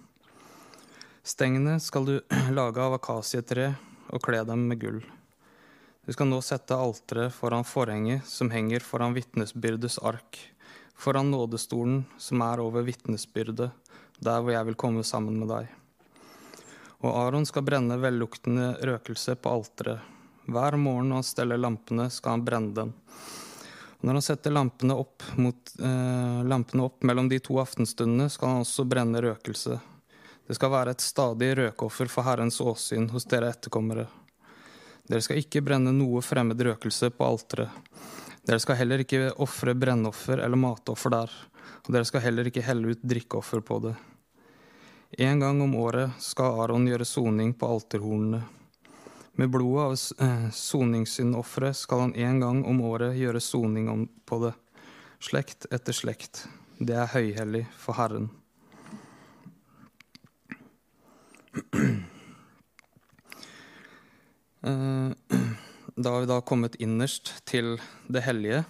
[1.22, 2.16] Stengene skal du
[2.58, 3.76] lage av akasietre
[4.10, 5.00] og kle dem med gull.
[6.02, 10.42] Du skal nå sette alteret foran forhenget som henger foran vitnesbyrdets ark,
[10.98, 13.70] foran nådestolen som er over vitnesbyrdet,
[14.18, 15.76] der hvor jeg vil komme sammen med deg.
[17.06, 20.14] Og Aron skal brenne velluktende røkelse på alteret.
[20.50, 22.94] Hver morgen når han steller lampene, skal han brenne den.
[24.06, 28.66] Når han setter lampene opp, mot, eh, lampene opp mellom de to aftenstundene, skal han
[28.66, 29.80] også brenne røkelse.
[30.48, 34.08] Det skal være et stadig røkoffer for Herrens åsyn hos dere etterkommere.
[35.06, 37.70] Dere skal ikke brenne noe fremmed røkelse på alteret.
[38.46, 41.32] Dere skal heller ikke ofre brennoffer eller matoffer der,
[41.86, 43.96] og dere skal heller ikke helle ut drikkeoffer på det.
[45.18, 48.42] En gang om året skal Aron gjøre soning på alterhornene.
[49.40, 49.94] Med blodet av
[50.28, 53.88] eh, soningssyndofferet skal han en gang om året gjøre soning
[54.28, 54.52] på det,
[55.24, 56.42] slekt etter slekt.
[56.84, 58.28] Det er høyhellig for Herren.
[64.66, 65.12] Eh,
[65.94, 67.76] da har vi da kommet innerst til
[68.10, 68.64] det hellige.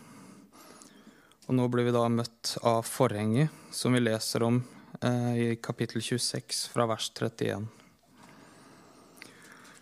[1.47, 4.59] Og nå blir vi da møtt av forhenget, som vi leser om
[5.05, 7.67] i kapittel 26 fra vers 31.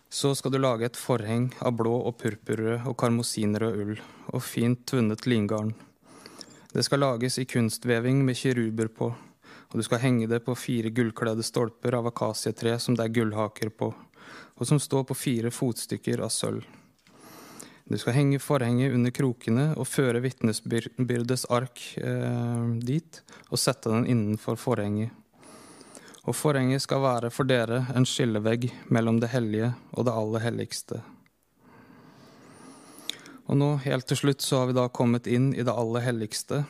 [0.09, 3.93] Så skal du lage et forheng av blå og purpurrød og karmosinrød ull
[4.33, 5.71] og fint tvunnet lingarn.
[6.73, 9.09] Det skal lages i kunstveving med kiruber på,
[9.71, 13.71] og du skal henge det på fire gullkledde stolper av akasietre som det er gullhaker
[13.73, 13.93] på,
[14.53, 16.67] og som står på fire fotstykker av sølv.
[17.93, 23.19] Du skal henge forhenget under krokene og føre vitnesbyrdes ark eh, dit
[23.51, 25.11] og sette den innenfor forhenget.
[26.25, 31.03] Og forhenget skal være for dere en skillevegg mellom det hellige og det aller helligste.
[33.45, 36.63] Og nå, helt til slutt, så har vi da kommet inn i det aller helligste.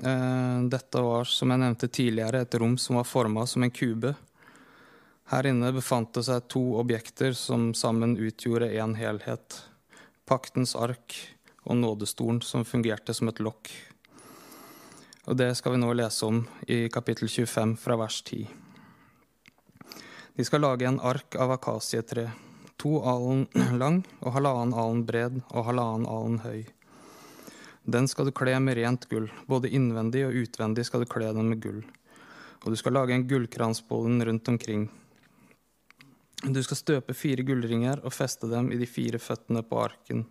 [0.00, 4.14] Eh, dette var, som jeg nevnte tidligere, et rom som var forma som en kube.
[5.34, 9.60] Her inne befant det seg to objekter som sammen utgjorde én helhet
[10.28, 11.16] paktens ark
[11.62, 13.70] og nådestolen som fungerte som et lokk.
[15.26, 18.46] Og Det skal vi nå lese om i kapittel 25 fra vers 10.
[20.34, 22.30] De skal lage en ark av akasietre,
[22.76, 23.46] to alen
[23.82, 26.64] lang og halvannen alen bred og halvannen alen høy.
[27.84, 31.50] Den skal du kle med rent gull, både innvendig og utvendig skal du kle den
[31.50, 31.82] med gull.
[32.62, 34.88] Og du skal lage en gullkrans på den rundt omkring.
[36.42, 40.24] Du skal støpe fire gullringer og feste dem i de fire føttene på arken.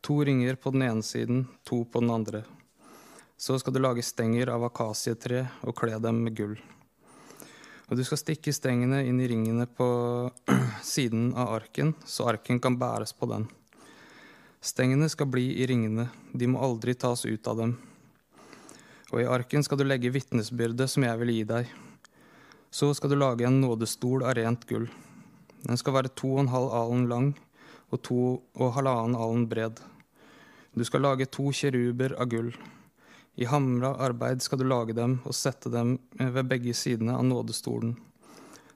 [0.00, 2.40] To ringer på den ene siden, to på den andre.
[3.36, 6.56] Så skal du lage stenger av akasietre og kle dem med gull.
[7.90, 9.86] Og du skal stikke stengene inn i ringene på
[10.94, 13.44] siden av arken, så arken kan bæres på den.
[14.64, 17.76] Stengene skal bli i ringene, de må aldri tas ut av dem.
[19.12, 21.68] Og i arken skal du legge vitnesbyrdet som jeg vil gi deg.
[22.72, 24.88] Så skal du lage en nådestol av rent gull.
[25.66, 27.28] Den skal være to og en halv alen lang
[27.90, 28.22] og to
[28.54, 29.80] og halvannen alen bred.
[30.76, 32.52] Du skal lage to kjeruber av gull.
[33.36, 37.96] I hamra arbeid skal du lage dem og sette dem ved begge sidene av nådestolen.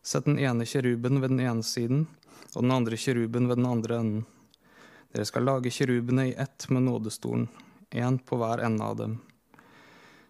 [0.02, 2.06] Sett den ene kjeruben ved den ene siden
[2.54, 4.26] og den andre kjeruben ved den andre enden.
[5.12, 7.48] Dere skal lage kjerubene i ett med nådestolen,
[7.90, 9.16] én på hver ende av dem.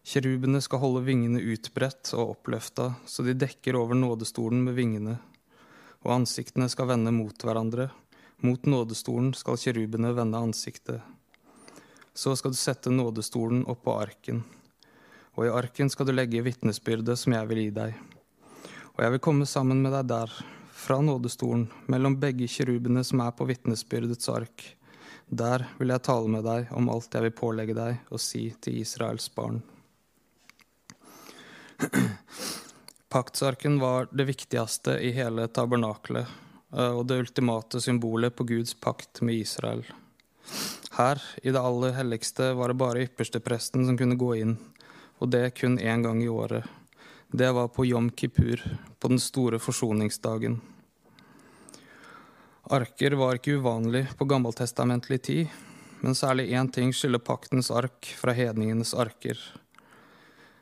[0.04, 5.18] Kjerubene skal holde vingene utbredt og oppløfta, så de dekker over nådestolen med vingene,
[6.04, 7.90] og ansiktene skal vende mot hverandre.
[8.40, 11.02] Mot nådestolen skal kirubene vende ansiktet.
[12.14, 14.42] Så skal du sette nådestolen oppå arken.
[15.36, 17.98] Og i arken skal du legge vitnesbyrdet som jeg vil gi deg.
[18.96, 20.32] Og jeg vil komme sammen med deg der,
[20.80, 24.64] fra nådestolen, mellom begge kirubene som er på vitnesbyrdets ark.
[25.28, 28.80] Der vil jeg tale med deg om alt jeg vil pålegge deg og si til
[28.80, 29.60] Israels barn.
[33.10, 36.28] Paktsarken var det viktigste i hele tabernakelet
[36.76, 39.82] eh, og det ultimate symbolet på Guds pakt med Israel.
[40.94, 44.52] Her, i det aller helligste, var det bare ypperstepresten som kunne gå inn,
[45.18, 46.68] og det kun én gang i året.
[47.34, 48.62] Det var på Jom Kippur,
[48.98, 50.60] på den store forsoningsdagen.
[52.70, 55.58] Arker var ikke uvanlig på gammeltestamentlig tid,
[56.00, 59.34] men særlig én ting skiller paktens ark fra hedningenes arker.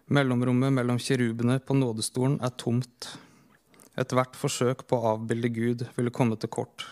[0.09, 3.11] Mellomrommet mellom kirubene på nådestolen er tomt.
[3.93, 6.87] Ethvert forsøk på å avbilde Gud ville komme til kort.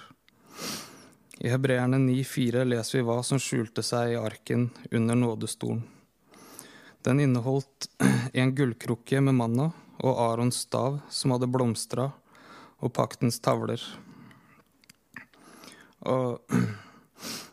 [1.40, 5.81] I Hebreerne 9,4 leser vi hva som skjulte seg i arken under nådestolen.
[7.09, 7.88] Den inneholdt
[8.42, 9.70] en gullkrukke med manna
[10.05, 12.11] og Arons stav som hadde blomstra,
[12.85, 13.81] og paktens tavler.
[16.05, 16.42] Og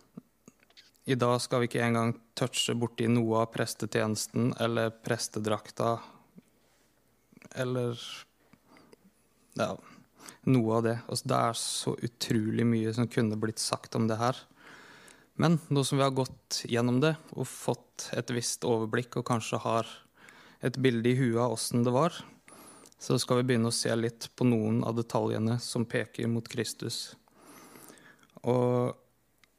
[1.05, 5.97] i dag skal vi ikke engang touche borti noe av prestetjenesten eller prestedrakta
[7.59, 7.99] eller
[9.59, 9.73] ja,
[10.47, 10.95] noe av det.
[11.07, 14.39] Altså, det er så utrolig mye som kunne blitt sagt om det her.
[15.35, 19.59] Men nå som vi har gått gjennom det og fått et visst overblikk og kanskje
[19.65, 19.89] har
[20.63, 22.15] et bilde i huet av åssen det var,
[22.95, 27.17] så skal vi begynne å se litt på noen av detaljene som peker mot Kristus.
[28.47, 28.93] Og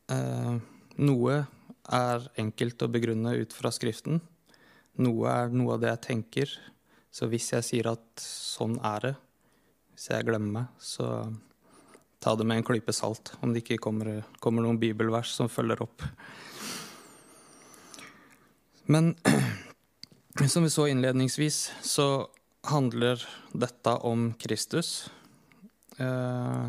[0.09, 0.55] eh,
[1.01, 1.45] noe
[1.85, 4.21] er enkelt å begrunne ut fra Skriften.
[5.03, 6.55] Noe er noe av det jeg tenker.
[7.15, 9.15] Så hvis jeg sier at sånn er det,
[9.95, 11.09] hvis jeg glemmer meg, så
[12.25, 15.85] ta det med en klype salt om det ikke kommer, kommer noen bibelvers som følger
[15.85, 16.07] opp.
[18.91, 19.15] Men
[20.49, 22.27] som vi så innledningsvis, så
[22.71, 25.11] handler dette om Kristus.
[25.99, 26.67] Eh,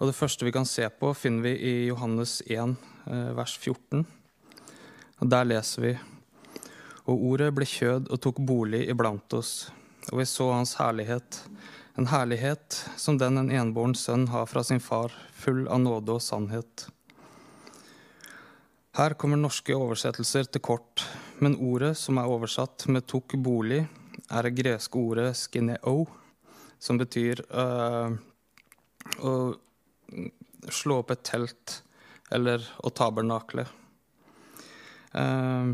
[0.00, 4.06] og det første vi kan se på, finner vi i Johannes 1, eh, vers 14.
[5.20, 5.98] Og der leser vi
[7.10, 9.70] Og ordet ble kjød og tok bolig iblant oss,
[10.12, 11.40] og vi så hans herlighet
[12.00, 16.22] en herlighet som den en enbåren sønn har fra sin far, full av nåde og
[16.24, 16.86] sannhet.
[18.96, 21.04] Her kommer norske oversettelser til kort,
[21.44, 23.88] men ordet som er oversatt med 'tok bolig',
[24.30, 26.06] er det greske ordet 'skineo',
[26.78, 28.16] som betyr uh,
[29.20, 29.54] å
[30.68, 31.82] slå opp et telt
[32.30, 33.66] eller å tabernakle.
[35.12, 35.70] Eh,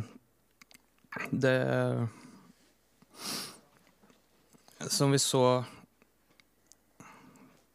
[1.30, 2.08] det
[4.88, 5.64] Som vi så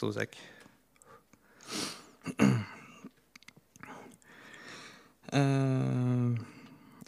[0.02, 0.38] To sek.
[5.34, 6.34] Uh,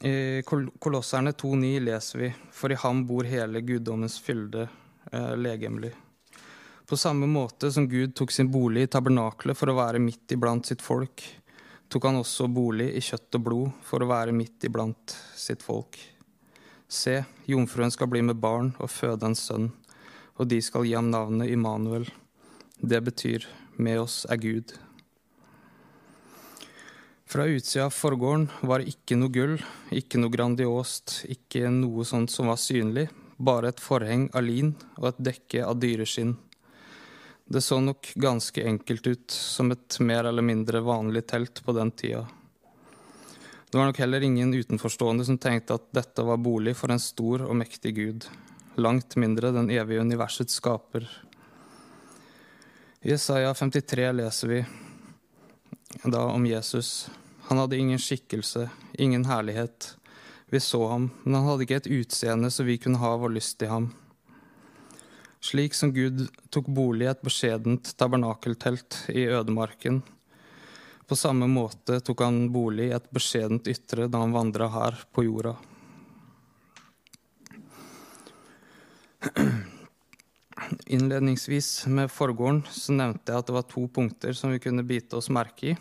[0.06, 0.44] I
[0.80, 4.68] Kolosserne 2,9 leser vi For i ham bor hele guddommens fylde
[5.12, 5.92] eh, legemlig.
[6.94, 10.68] På samme måte som Gud tok sin bolig i tabernaklet for å være midt iblant
[10.70, 11.24] sitt folk,
[11.90, 15.98] tok han også bolig i kjøtt og blod for å være midt iblant sitt folk.
[16.86, 17.16] Se,
[17.50, 19.72] jomfruen skal bli med barn og føde en sønn,
[20.38, 22.06] og de skal gi ham navnet Immanuel
[22.78, 23.50] det betyr
[23.82, 24.78] 'med oss er Gud'.
[27.26, 29.58] Fra utsida av forgården var det ikke noe gull,
[29.90, 35.08] ikke noe grandiost, ikke noe sånt som var synlig, bare et forheng av lin og
[35.08, 36.38] et dekke av dyreskinn.
[37.54, 41.92] Det så nok ganske enkelt ut, som et mer eller mindre vanlig telt på den
[41.92, 42.24] tida.
[43.70, 47.46] Det var nok heller ingen utenforstående som tenkte at dette var bolig for en stor
[47.46, 48.26] og mektig gud,
[48.76, 51.06] langt mindre den evige universets skaper,
[53.06, 54.66] i Jesaja 53 leser vi
[56.04, 57.10] da om Jesus.
[57.42, 59.98] Han hadde ingen skikkelse, ingen herlighet.
[60.46, 63.62] Vi så ham, men han hadde ikke et utseende så vi kunne ha vår lyst
[63.62, 63.90] i ham.
[65.44, 70.00] Slik som Gud tok bolig i et beskjedent tabernakeltelt i ødemarken,
[71.04, 75.26] på samme måte tok han bolig i et beskjedent ytre da han vandra her på
[75.28, 75.58] jorda.
[80.96, 85.20] Innledningsvis med forgården så nevnte jeg at det var to punkter som vi kunne bite
[85.20, 85.78] oss merke i.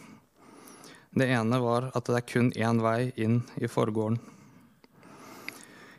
[1.15, 4.19] Det ene var at det er kun én vei inn i forgården.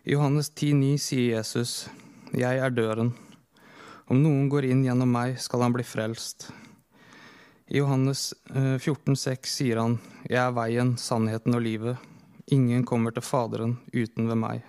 [0.03, 1.87] I Johannes 10,9 sier Jesus,
[2.33, 3.13] 'Jeg er døren'.
[4.13, 6.51] Om noen går inn gjennom meg, skal han bli frelst.
[7.65, 9.95] I Johannes 14,6 eh, sier han,
[10.29, 11.97] 'Jeg er veien, sannheten og livet'.
[12.53, 14.61] Ingen kommer til Faderen uten ved meg.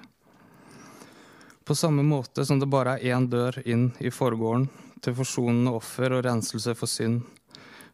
[1.60, 4.70] På samme måte som det bare er én dør inn i forgården,
[5.02, 7.20] til forsonende offer og renselse for synd.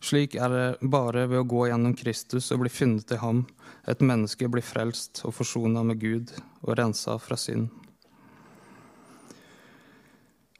[0.00, 3.48] Slik er det bare ved å gå gjennom Kristus og bli funnet i ham,
[3.88, 6.30] et menneske blir frelst og forsona med Gud
[6.62, 7.74] og rensa fra synd.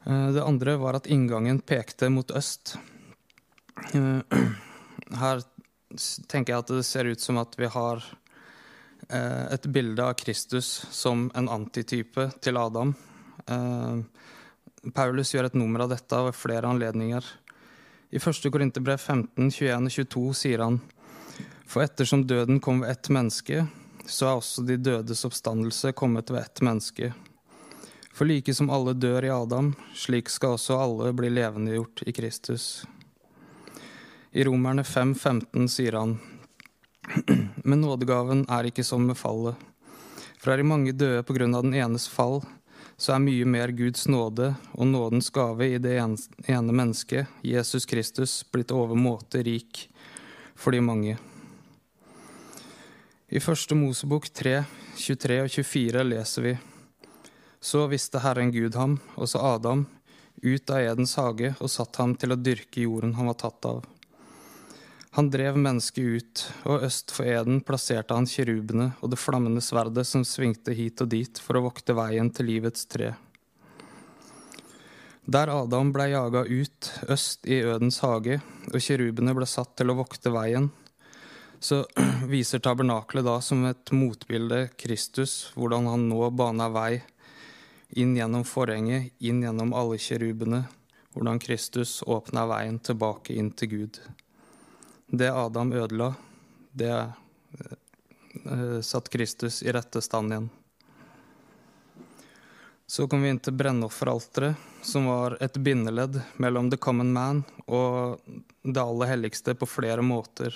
[0.05, 2.77] Eh, det andre var at inngangen pekte mot øst.
[3.93, 4.41] Eh,
[5.23, 5.45] her
[6.27, 8.03] tenker jeg at det ser ut som at vi har
[9.09, 12.93] Eh, et bilde av Kristus som en antitype til Adam.
[14.95, 17.25] Paulus gjør et nummer av dette ved flere anledninger.
[18.11, 18.47] I 1.
[18.53, 20.77] Korinterbrev 15, 21 og 22 sier han
[21.67, 23.65] For ettersom døden kom ved ett menneske,
[24.05, 27.11] så er også de dødes oppstandelse kommet ved ett menneske.
[28.13, 32.83] For like som alle dør i Adam, slik skal også alle bli levendegjort i Kristus.
[34.31, 36.17] I Romerne 5, 15 sier han
[37.63, 39.55] men nådegaven er ikke som med fallet.
[40.41, 42.41] For er de mange døde på grunn av den enes fall,
[43.01, 48.41] så er mye mer Guds nåde og nådens gave i det ene mennesket, Jesus Kristus,
[48.53, 49.87] blitt overmåte rik
[50.55, 51.17] for de mange.
[53.31, 54.59] I første Mosebok 3,
[54.99, 56.57] 23 og 24 leser vi
[57.61, 59.85] Så visste Herren Gud ham, og så Adam,
[60.41, 63.83] ut av Edens hage og satt ham til å dyrke jorden han var tatt av.
[65.13, 70.07] Han drev mennesket ut, og øst for eden plasserte han kirubene og det flammende sverdet
[70.07, 73.11] som svingte hit og dit for å vokte veien til livets tre.
[75.29, 78.39] Der Adam ble jaga ut, øst i Ødens hage,
[78.71, 80.71] og kirubene ble satt til å vokte veien,
[81.61, 81.83] så
[82.33, 87.03] viser tabernaklet da som et motbilde Kristus, hvordan han nå bana vei
[87.91, 90.63] inn gjennom forhenget, inn gjennom alle kirubene,
[91.13, 93.99] hvordan Kristus åpna veien tilbake inn til Gud.
[95.07, 96.13] Det Adam ødela,
[96.71, 100.49] det uh, satt Kristus i rette stand igjen.
[102.87, 108.19] Så kom vi inn til brennofferalteret, som var et bindeledd mellom the common man og
[108.63, 110.55] det aller helligste på flere måter.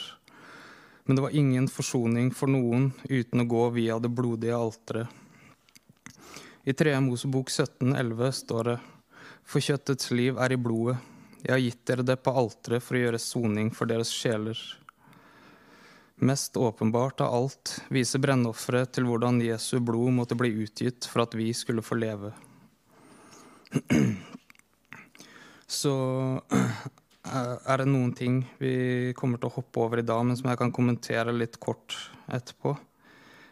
[1.06, 5.25] Men det var ingen forsoning for noen uten å gå via det blodige alteret.
[6.66, 7.00] I 3.
[7.00, 8.80] Mosebok 17,11 står det
[9.46, 10.98] For kjøttets liv er i blodet,
[11.46, 14.58] jeg har gitt dere det på alteret for å gjøre soning for deres sjeler.
[16.26, 21.38] Mest åpenbart av alt viser brennofferet til hvordan Jesu blod måtte bli utgitt for at
[21.38, 22.34] vi skulle få leve.
[25.82, 25.96] Så
[27.70, 30.66] er det noen ting vi kommer til å hoppe over i dag, men som jeg
[30.66, 31.94] kan kommentere litt kort
[32.26, 32.74] etterpå.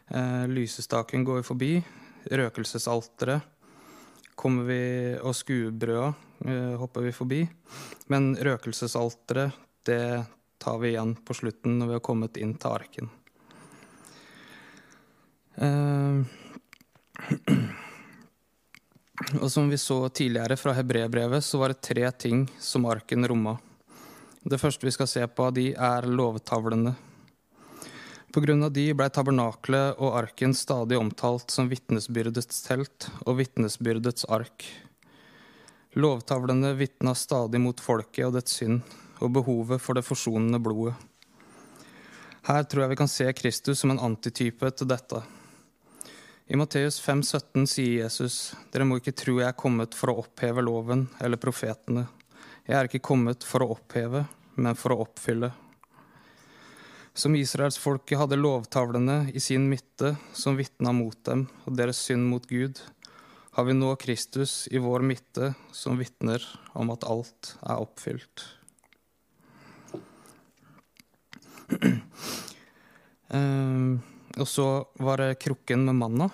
[0.09, 1.75] Eh, lysestaken går forbi.
[2.31, 3.49] Røkelsesalteret
[4.35, 4.83] kommer vi
[5.21, 6.13] og skuebrøda
[6.45, 7.41] eh, hopper vi forbi.
[8.11, 9.51] Men røkelsesalteret,
[9.85, 10.25] det
[10.63, 13.11] tar vi igjen på slutten når vi har kommet inn til arken.
[15.55, 16.23] Eh,
[19.41, 23.57] og som vi så tidligere fra hebreerbrevet, så var det tre ting som arken romma.
[24.43, 26.95] Det første vi skal se på av de, er lovtavlene.
[28.35, 34.65] Av de blei tabernaklet og arken stadig omtalt som vitnesbyrdets telt og vitnesbyrdets ark.
[35.93, 38.81] Lovtavlene vitna stadig mot folket og dets synd
[39.21, 40.95] og behovet for det forsonende blodet.
[42.49, 45.21] Her tror jeg vi kan se Kristus som en antitype til dette.
[46.49, 50.23] I Matteus 5, 17 sier Jesus, dere må ikke tro jeg er kommet for å
[50.25, 52.07] oppheve loven eller profetene.
[52.65, 54.25] Jeg er ikke kommet for å oppheve,
[54.57, 55.53] men for å oppfylle.
[57.13, 62.47] Som israelsfolket hadde lovtavlene i sin midte som vitna mot dem og deres synd mot
[62.49, 62.81] Gud,
[63.53, 66.41] har vi nå Kristus i vår midte som vitner
[66.73, 68.47] om at alt er oppfylt.
[73.29, 74.01] Uh,
[74.41, 76.31] og så var det krukken med manna.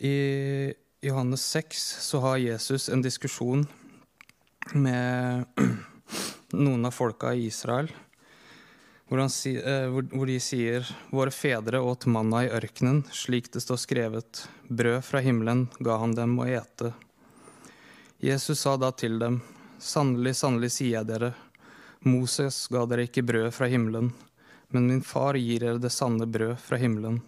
[0.00, 0.72] I
[1.04, 3.68] Johannes 6 så har Jesus en diskusjon
[4.72, 5.44] med
[6.64, 7.92] noen av folka i Israel
[9.08, 13.62] hvor, si, eh, hvor, hvor, de sier Våre fedre åt manna i ørkenen, slik det
[13.64, 14.44] står skrevet.
[14.68, 16.92] Brød fra himmelen ga han dem å ete.
[18.20, 19.40] Jesus sa da til dem,
[19.78, 21.32] Sannelig, sannelig sier jeg dere,
[22.02, 24.10] Moses ga dere ikke brød fra himmelen,
[24.74, 27.20] men min far gir dere det sanne brød fra himmelen.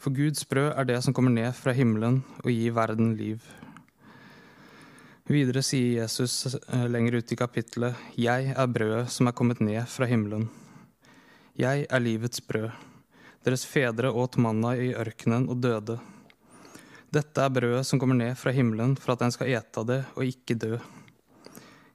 [0.00, 3.44] For Guds brød er det som kommer ned fra himmelen og gir verden liv.
[5.30, 9.84] Videre sier Jesus eh, lenger ut i kapittelet, Jeg er brødet som er kommet ned
[9.86, 10.48] fra himmelen.
[11.60, 12.70] Jeg er livets brød.
[13.44, 15.98] Deres fedre åt manna i ørkenen og døde.
[17.12, 19.98] Dette er brødet som kommer ned fra himmelen for at en skal ete av det
[20.14, 20.78] og ikke dø.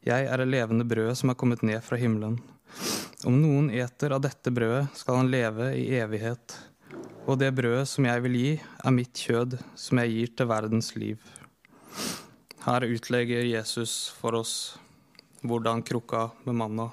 [0.06, 2.36] Jeg er det levende brødet som er kommet ned fra himmelen.
[3.26, 6.58] Om noen eter av dette brødet, skal han leve i evighet.
[7.26, 10.92] Og det brødet som jeg vil gi, er mitt kjød, som jeg gir til verdens
[10.94, 11.32] liv.
[12.68, 14.54] Her utlegger Jesus for oss
[15.42, 16.92] hvordan krukka med manna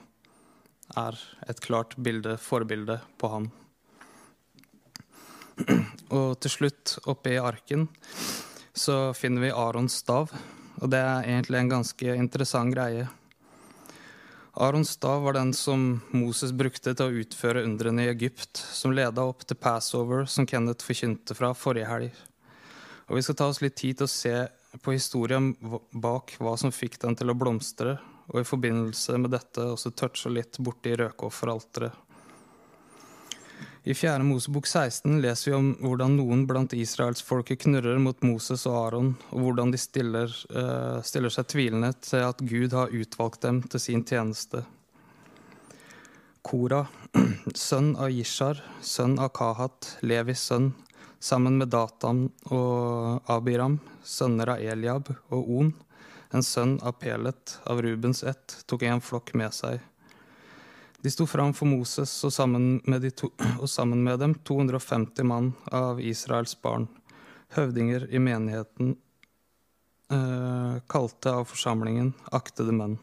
[0.98, 1.18] er
[1.48, 3.48] et klart bilde, forbilde på han.
[6.16, 7.88] Og til slutt, oppe i arken,
[8.72, 10.32] så finner vi Arons stav.
[10.82, 13.08] Og det er egentlig en ganske interessant greie.
[14.52, 19.24] Arons stav var den som Moses brukte til å utføre undrene i Egypt, som leda
[19.24, 22.18] opp til Passover, som Kenneth forkynte fra forrige helg.
[23.08, 24.34] Og Vi skal ta oss litt tid til å se
[24.84, 25.54] på historien
[25.92, 27.96] bak hva som fikk den til å blomstre,
[28.32, 32.08] og i forbindelse med dette også touche litt borti røkofferalteret.
[33.84, 34.22] I 4.
[34.22, 39.42] Mosebok 16 leser vi om hvordan noen blant israelsfolket knurrer mot Moses og Aron, og
[39.42, 44.04] hvordan de stiller, uh, stiller seg tvilende til at Gud har utvalgt dem til sin
[44.06, 44.62] tjeneste.
[46.46, 46.84] Kora,
[47.58, 50.70] sønn av Jishar, sønn av Kahat, Levis sønn,
[51.18, 55.74] sammen med Datan og Abiram, sønner av Eliab og On,
[56.32, 59.80] en sønn av Pelet av Rubens ett, tok en flokk med seg.
[61.02, 63.28] De sto fram for Moses, og sammen, de to,
[63.62, 66.86] og sammen med dem 250 mann av Israels barn,
[67.56, 68.94] høvdinger i menigheten,
[70.14, 72.96] eh, kalte av forsamlingen aktede menn.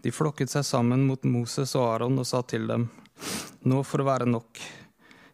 [0.00, 2.88] De flokket seg sammen mot Moses og Aron og sa til dem,
[3.66, 4.62] nå får det være nok.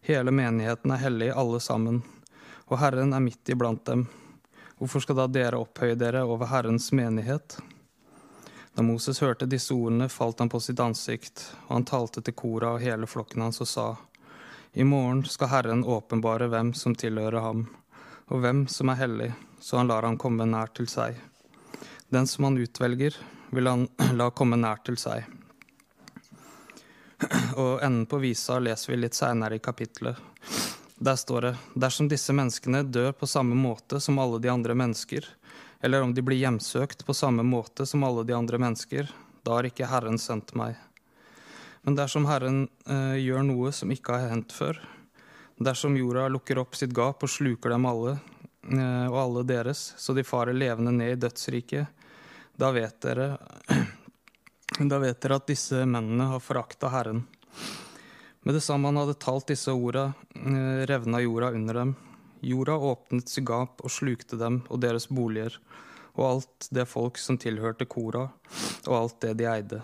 [0.08, 2.00] Hele menigheten er hellig, alle sammen,
[2.66, 4.08] og Herren er midt iblant dem.
[4.82, 7.54] Hvorfor skal da dere opphøye dere over Herrens menighet?
[8.74, 12.72] Da Moses hørte disse ordene, falt han på sitt ansikt, og han talte til Kora
[12.74, 13.84] og hele flokken hans og sa,
[14.74, 17.62] I morgen skal Herren åpenbare hvem som tilhører ham,
[18.26, 19.30] og hvem som er hellig,
[19.62, 21.14] så han lar ham komme nær til seg.
[22.10, 23.14] Den som han utvelger,
[23.54, 23.86] vil han
[24.18, 25.30] la komme nær til seg.
[27.54, 30.31] Og enden på visa leser vi litt seinere i kapittelet.
[31.02, 35.24] Der står det, dersom disse menneskene dør på samme måte som alle de andre mennesker,
[35.82, 39.10] eller om de blir hjemsøkt på samme måte som alle de andre mennesker,
[39.42, 40.76] da har ikke Herren sendt meg.
[41.82, 44.78] Men dersom Herren eh, gjør noe som ikke har hendt før,
[45.58, 50.14] dersom jorda lukker opp sitt gap og sluker dem alle eh, og alle deres, så
[50.14, 52.06] de farer levende ned i dødsriket,
[52.54, 53.32] da vet dere
[54.92, 57.26] da vet dere at disse mennene har forakta Herren.
[58.42, 61.94] Med det samme han hadde talt disse orda, eh, revna jorda under dem,
[62.42, 65.54] Jorda åpnet sitt gap og slukte dem og deres boliger,
[66.18, 68.24] og alt det folk som tilhørte Kora,
[68.88, 69.78] og alt det de eide.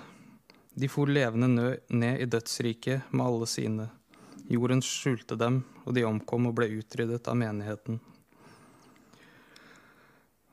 [0.74, 3.86] De for levende ned i dødsriket med alle sine.
[4.50, 8.00] Jorden skjulte dem, og de omkom og ble utryddet av menigheten.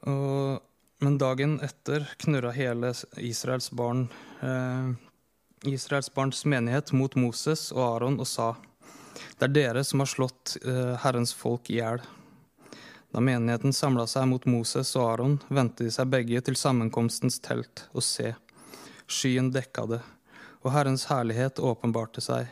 [0.06, 0.62] Og,
[1.02, 4.06] men dagen etter knurra hele Israels barn
[4.46, 4.94] eh,
[5.68, 8.54] Israels barns menighet mot Moses og Aron og sa:"
[9.40, 12.02] Det er dere som har slått uh, Herrens folk i hjel.
[13.12, 17.86] Da menigheten samla seg mot Moses og Aron, vendte de seg begge til sammenkomstens telt,
[17.96, 18.34] og se,
[19.08, 20.02] skyen dekka det,
[20.64, 22.50] og Herrens herlighet åpenbarte seg.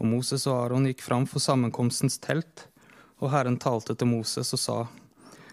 [0.00, 2.64] Og Moses og Aron gikk fram for sammenkomstens telt,
[3.20, 4.78] og Herren talte til Moses og sa,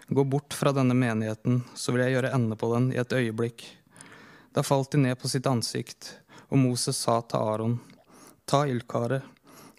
[0.08, 3.66] Gå bort fra denne menigheten, så vil jeg gjøre ende på den i et øyeblikk.
[4.56, 6.14] Da falt de ned på sitt ansikt,
[6.48, 7.78] og Moses sa til Aron,
[8.48, 9.22] Ta ildkaret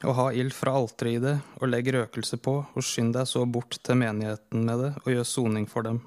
[0.07, 3.43] og ha ild fra alteret i det, og legg røkelse på, og skynd deg så
[3.45, 5.99] bort til menigheten med det, og gjør soning for dem.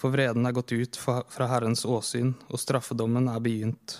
[0.00, 3.98] For vreden er gått ut fra Herrens åsyn, og straffedommen er begynt.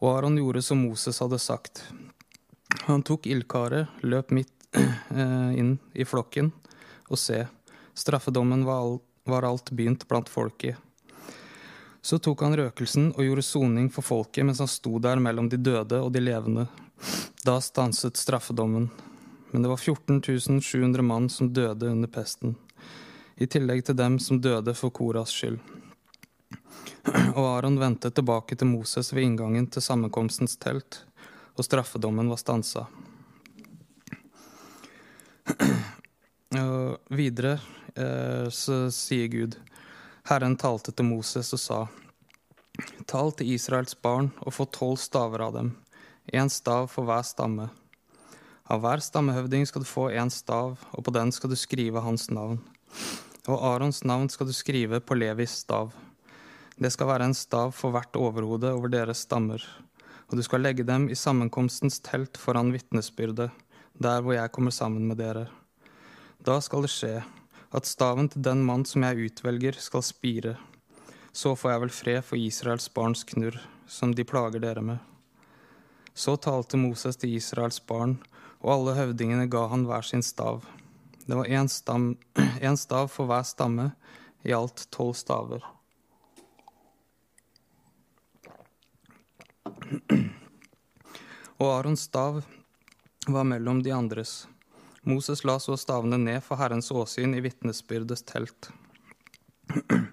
[0.00, 1.84] Og Aron gjorde som Moses hadde sagt.
[2.88, 6.50] Han tok ildkaret, løp midt eh, inn i flokken,
[7.10, 7.44] og se,
[7.94, 10.78] straffedommen var alt begynt blant folket.
[12.02, 15.58] Så tok han røkelsen og gjorde soning for folket mens han sto der mellom de
[15.60, 16.66] døde og de levende.
[17.44, 18.90] Da stanset straffedommen,
[19.50, 22.56] men det var 14 700 mann som døde under pesten,
[23.36, 25.58] i tillegg til dem som døde for Koras skyld.
[27.34, 31.04] Og Aron vendte tilbake til Moses ved inngangen til sammenkomstens telt,
[31.56, 32.86] og straffedommen var stansa.
[36.60, 37.60] Og videre
[37.94, 39.54] eh, så sier Gud,
[40.28, 41.80] Herren talte til Moses og sa,
[43.08, 45.70] Tal til Israels barn og få tolv staver av dem,
[46.32, 47.70] én stav for hver stamme.
[48.70, 52.28] Av hver stammehøvding skal du få én stav, og på den skal du skrive hans
[52.30, 52.60] navn.
[53.48, 55.90] Og Arons navn skal du skrive på Levis stav.
[56.76, 59.64] Det skal være en stav for hvert overhode over deres stammer.
[60.30, 63.50] Og du skal legge dem i sammenkomstens telt foran vitnesbyrdet,
[63.98, 65.48] der hvor jeg kommer sammen med dere.
[66.46, 67.16] Da skal det skje
[67.70, 70.56] at staven til den mann som jeg utvelger, skal spire.
[71.32, 74.98] Så får jeg vel fred for Israels barns knurr, som de plager dere med.
[76.14, 78.18] Så talte Moses til Israels barn,
[78.60, 80.66] og alle høvdingene ga han hver sin stav.
[81.26, 83.92] Det var én stav for hver stamme,
[84.42, 85.62] i alt tolv staver.
[91.60, 92.40] Og Arons stav
[93.28, 94.48] var mellom de andres.
[95.08, 98.70] Moses la så stavene ned for Herrens åsyn i vitnesbyrdets telt.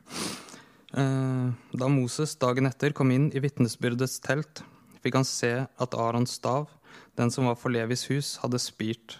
[0.98, 4.62] Eh, da Moses dagen etter kom inn i vitnesbyrdets telt,
[5.04, 6.72] fikk han se at Arons stav,
[7.20, 9.18] den som var for Levis hus, hadde spirt.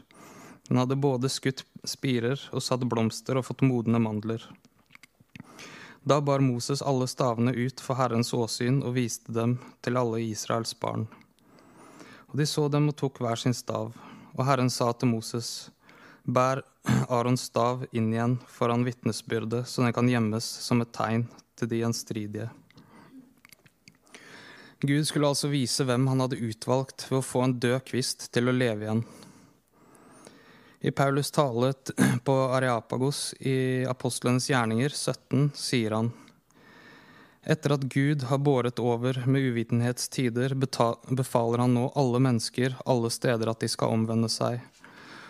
[0.72, 4.48] Den hadde både skutt spirer og satt blomster og fått modne mandler.
[6.08, 10.72] Da bar Moses alle stavene ut for Herrens åsyn og viste dem til alle Israels
[10.80, 11.04] barn.
[12.32, 13.92] Og de så dem og tok hver sin stav.
[14.38, 15.72] Og Herren sa til Moses,
[16.24, 16.62] bær
[17.10, 21.26] Arons stav inn igjen foran vitnesbyrdet, så den kan gjemmes som et tegn
[21.58, 22.50] til de gjenstridige.
[24.86, 28.52] Gud skulle altså vise hvem han hadde utvalgt ved å få en død kvist til
[28.52, 29.02] å leve igjen.
[30.86, 31.72] I Paulus tale
[32.28, 33.58] på Areapagos i
[33.90, 36.12] Apostlenes gjerninger 17 sier han
[37.48, 43.48] etter at Gud har båret over med uvitenhetstider, befaler han nå alle mennesker alle steder
[43.48, 44.60] at de skal omvende seg.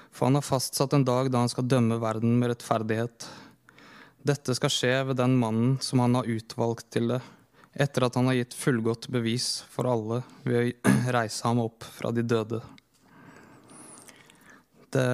[0.10, 3.28] For han har fastsatt en dag da han skal dømme verden med rettferdighet.
[4.26, 7.22] Dette skal skje ved den mannen som han har utvalgt til det,
[7.78, 12.10] etter at han har gitt fullgodt bevis for alle ved å reise ham opp fra
[12.16, 12.64] de døde.
[14.90, 15.08] Det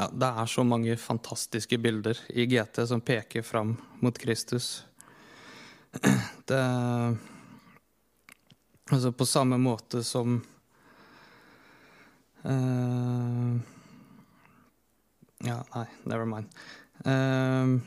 [0.00, 4.84] ja, det er så mange fantastiske bilder i GT som peker fram mot Kristus.
[6.48, 6.62] Det
[8.90, 10.40] Altså på samme måte som
[12.42, 13.52] uh,
[15.46, 16.48] ja, nei, never mind.
[17.04, 17.78] Uh,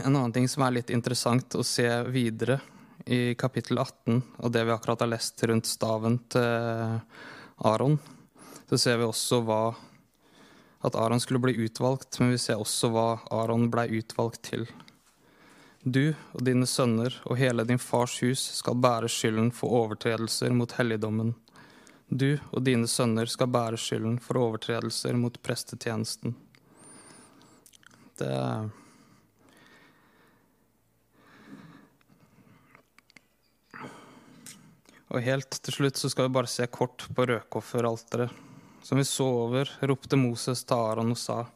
[0.00, 2.58] en annen ting som er litt interessant å se videre
[3.06, 6.98] i kapittel 18, og det vi akkurat har lest rundt staven til
[7.70, 8.00] Aron,
[8.66, 9.62] så ser vi også hva
[10.84, 14.66] at Aron skulle bli utvalgt, men vi ser også hva Aron blei utvalgt til.
[15.84, 20.72] Du og dine sønner og hele din fars hus skal bære skylden for overtredelser mot
[20.78, 21.34] helligdommen
[22.08, 26.36] du og dine sønner skal bære skylden for overtredelser mot prestetjenesten.
[28.20, 28.32] Det
[35.14, 38.32] Og helt til slutt så skal vi bare se kort på røkofferalteret.
[38.84, 41.46] Som vi så over, ropte Moses til Aron og sa:"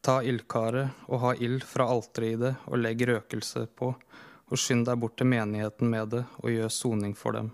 [0.00, 3.90] Ta ildkaret og ha ild fra alteret i det, og legg røkelse på,
[4.48, 7.50] og skynd deg bort til menigheten med det, og gjør soning for dem.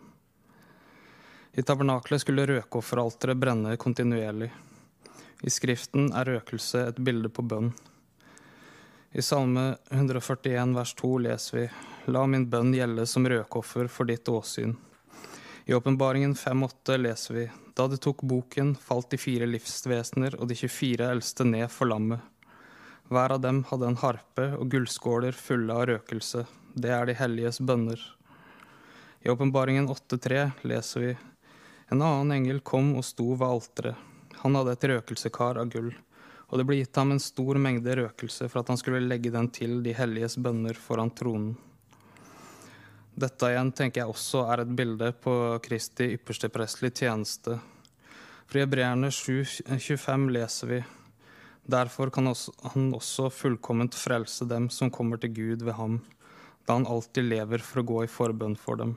[1.59, 4.53] I tabernaklet skulle røkofferalteret brenne kontinuerlig.
[5.43, 7.73] I Skriften er røkelse et bilde på bønn.
[9.11, 11.67] I Salme 141 vers 2 leser vi
[12.15, 14.77] La min bønn gjelde som røkoffer for ditt åsyn.
[15.67, 17.49] I Åpenbaringen 5,8 leser vi
[17.81, 22.21] Da de tok boken, falt de fire livsvesener og de 24 eldste ned for lammet.
[23.09, 26.43] Hver av dem hadde en harpe og gullskåler fulle av røkelse.
[26.77, 28.03] Det er de helliges bønner.
[29.25, 31.15] I Åpenbaringen 8,3 leser vi
[31.89, 34.05] en annen engel kom og sto ved alteret.
[34.43, 35.89] Han hadde et røkelsekar av gull,
[36.53, 39.49] og det ble gitt ham en stor mengde røkelse for at han skulle legge den
[39.57, 41.57] til de helliges bønner foran tronen.
[43.21, 47.59] Dette igjen tenker jeg også er et bilde på Kristi ypperste prestelige tjeneste.
[48.49, 50.79] For i Hebreerne 7,25 leser vi
[51.71, 55.99] Derfor kan han også fullkomment frelse dem som kommer til Gud ved ham,
[56.65, 58.95] da han alltid lever for å gå i forbønn for dem.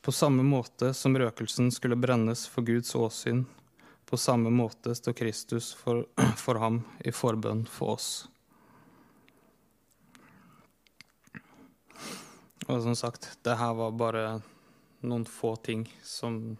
[0.00, 3.44] På samme måte som røkelsen skulle brennes for Guds åsyn,
[4.08, 6.06] på samme måte står Kristus for,
[6.44, 8.10] for ham i forbønn for oss.
[12.66, 14.24] Og som sagt, det her var bare
[15.06, 16.56] noen få ting som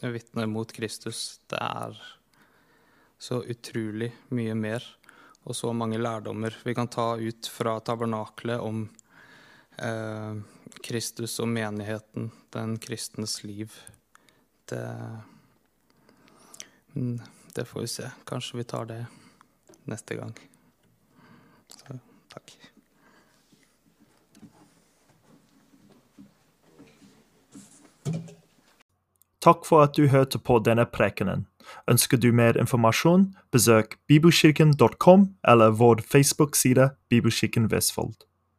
[0.00, 1.40] vitner mot Kristus.
[1.48, 1.96] Det er
[3.22, 4.84] så utrolig mye mer
[5.42, 8.84] og så mange lærdommer vi kan ta ut fra tabernaklet om
[9.78, 10.34] eh,
[10.82, 13.74] Kristus og menigheten, den kristnes liv.
[14.70, 14.86] Det
[17.54, 18.10] Det får vi se.
[18.24, 19.06] Kanskje vi tar det
[19.84, 20.36] neste gang.
[22.28, 22.71] Takk.
[29.42, 31.46] Takk for at du hørte på denne prekenen.
[31.90, 38.14] Ønsker du mer informasjon, besøk bibelkirken.com eller vår Facebook-side Bibelkirken Vestfold.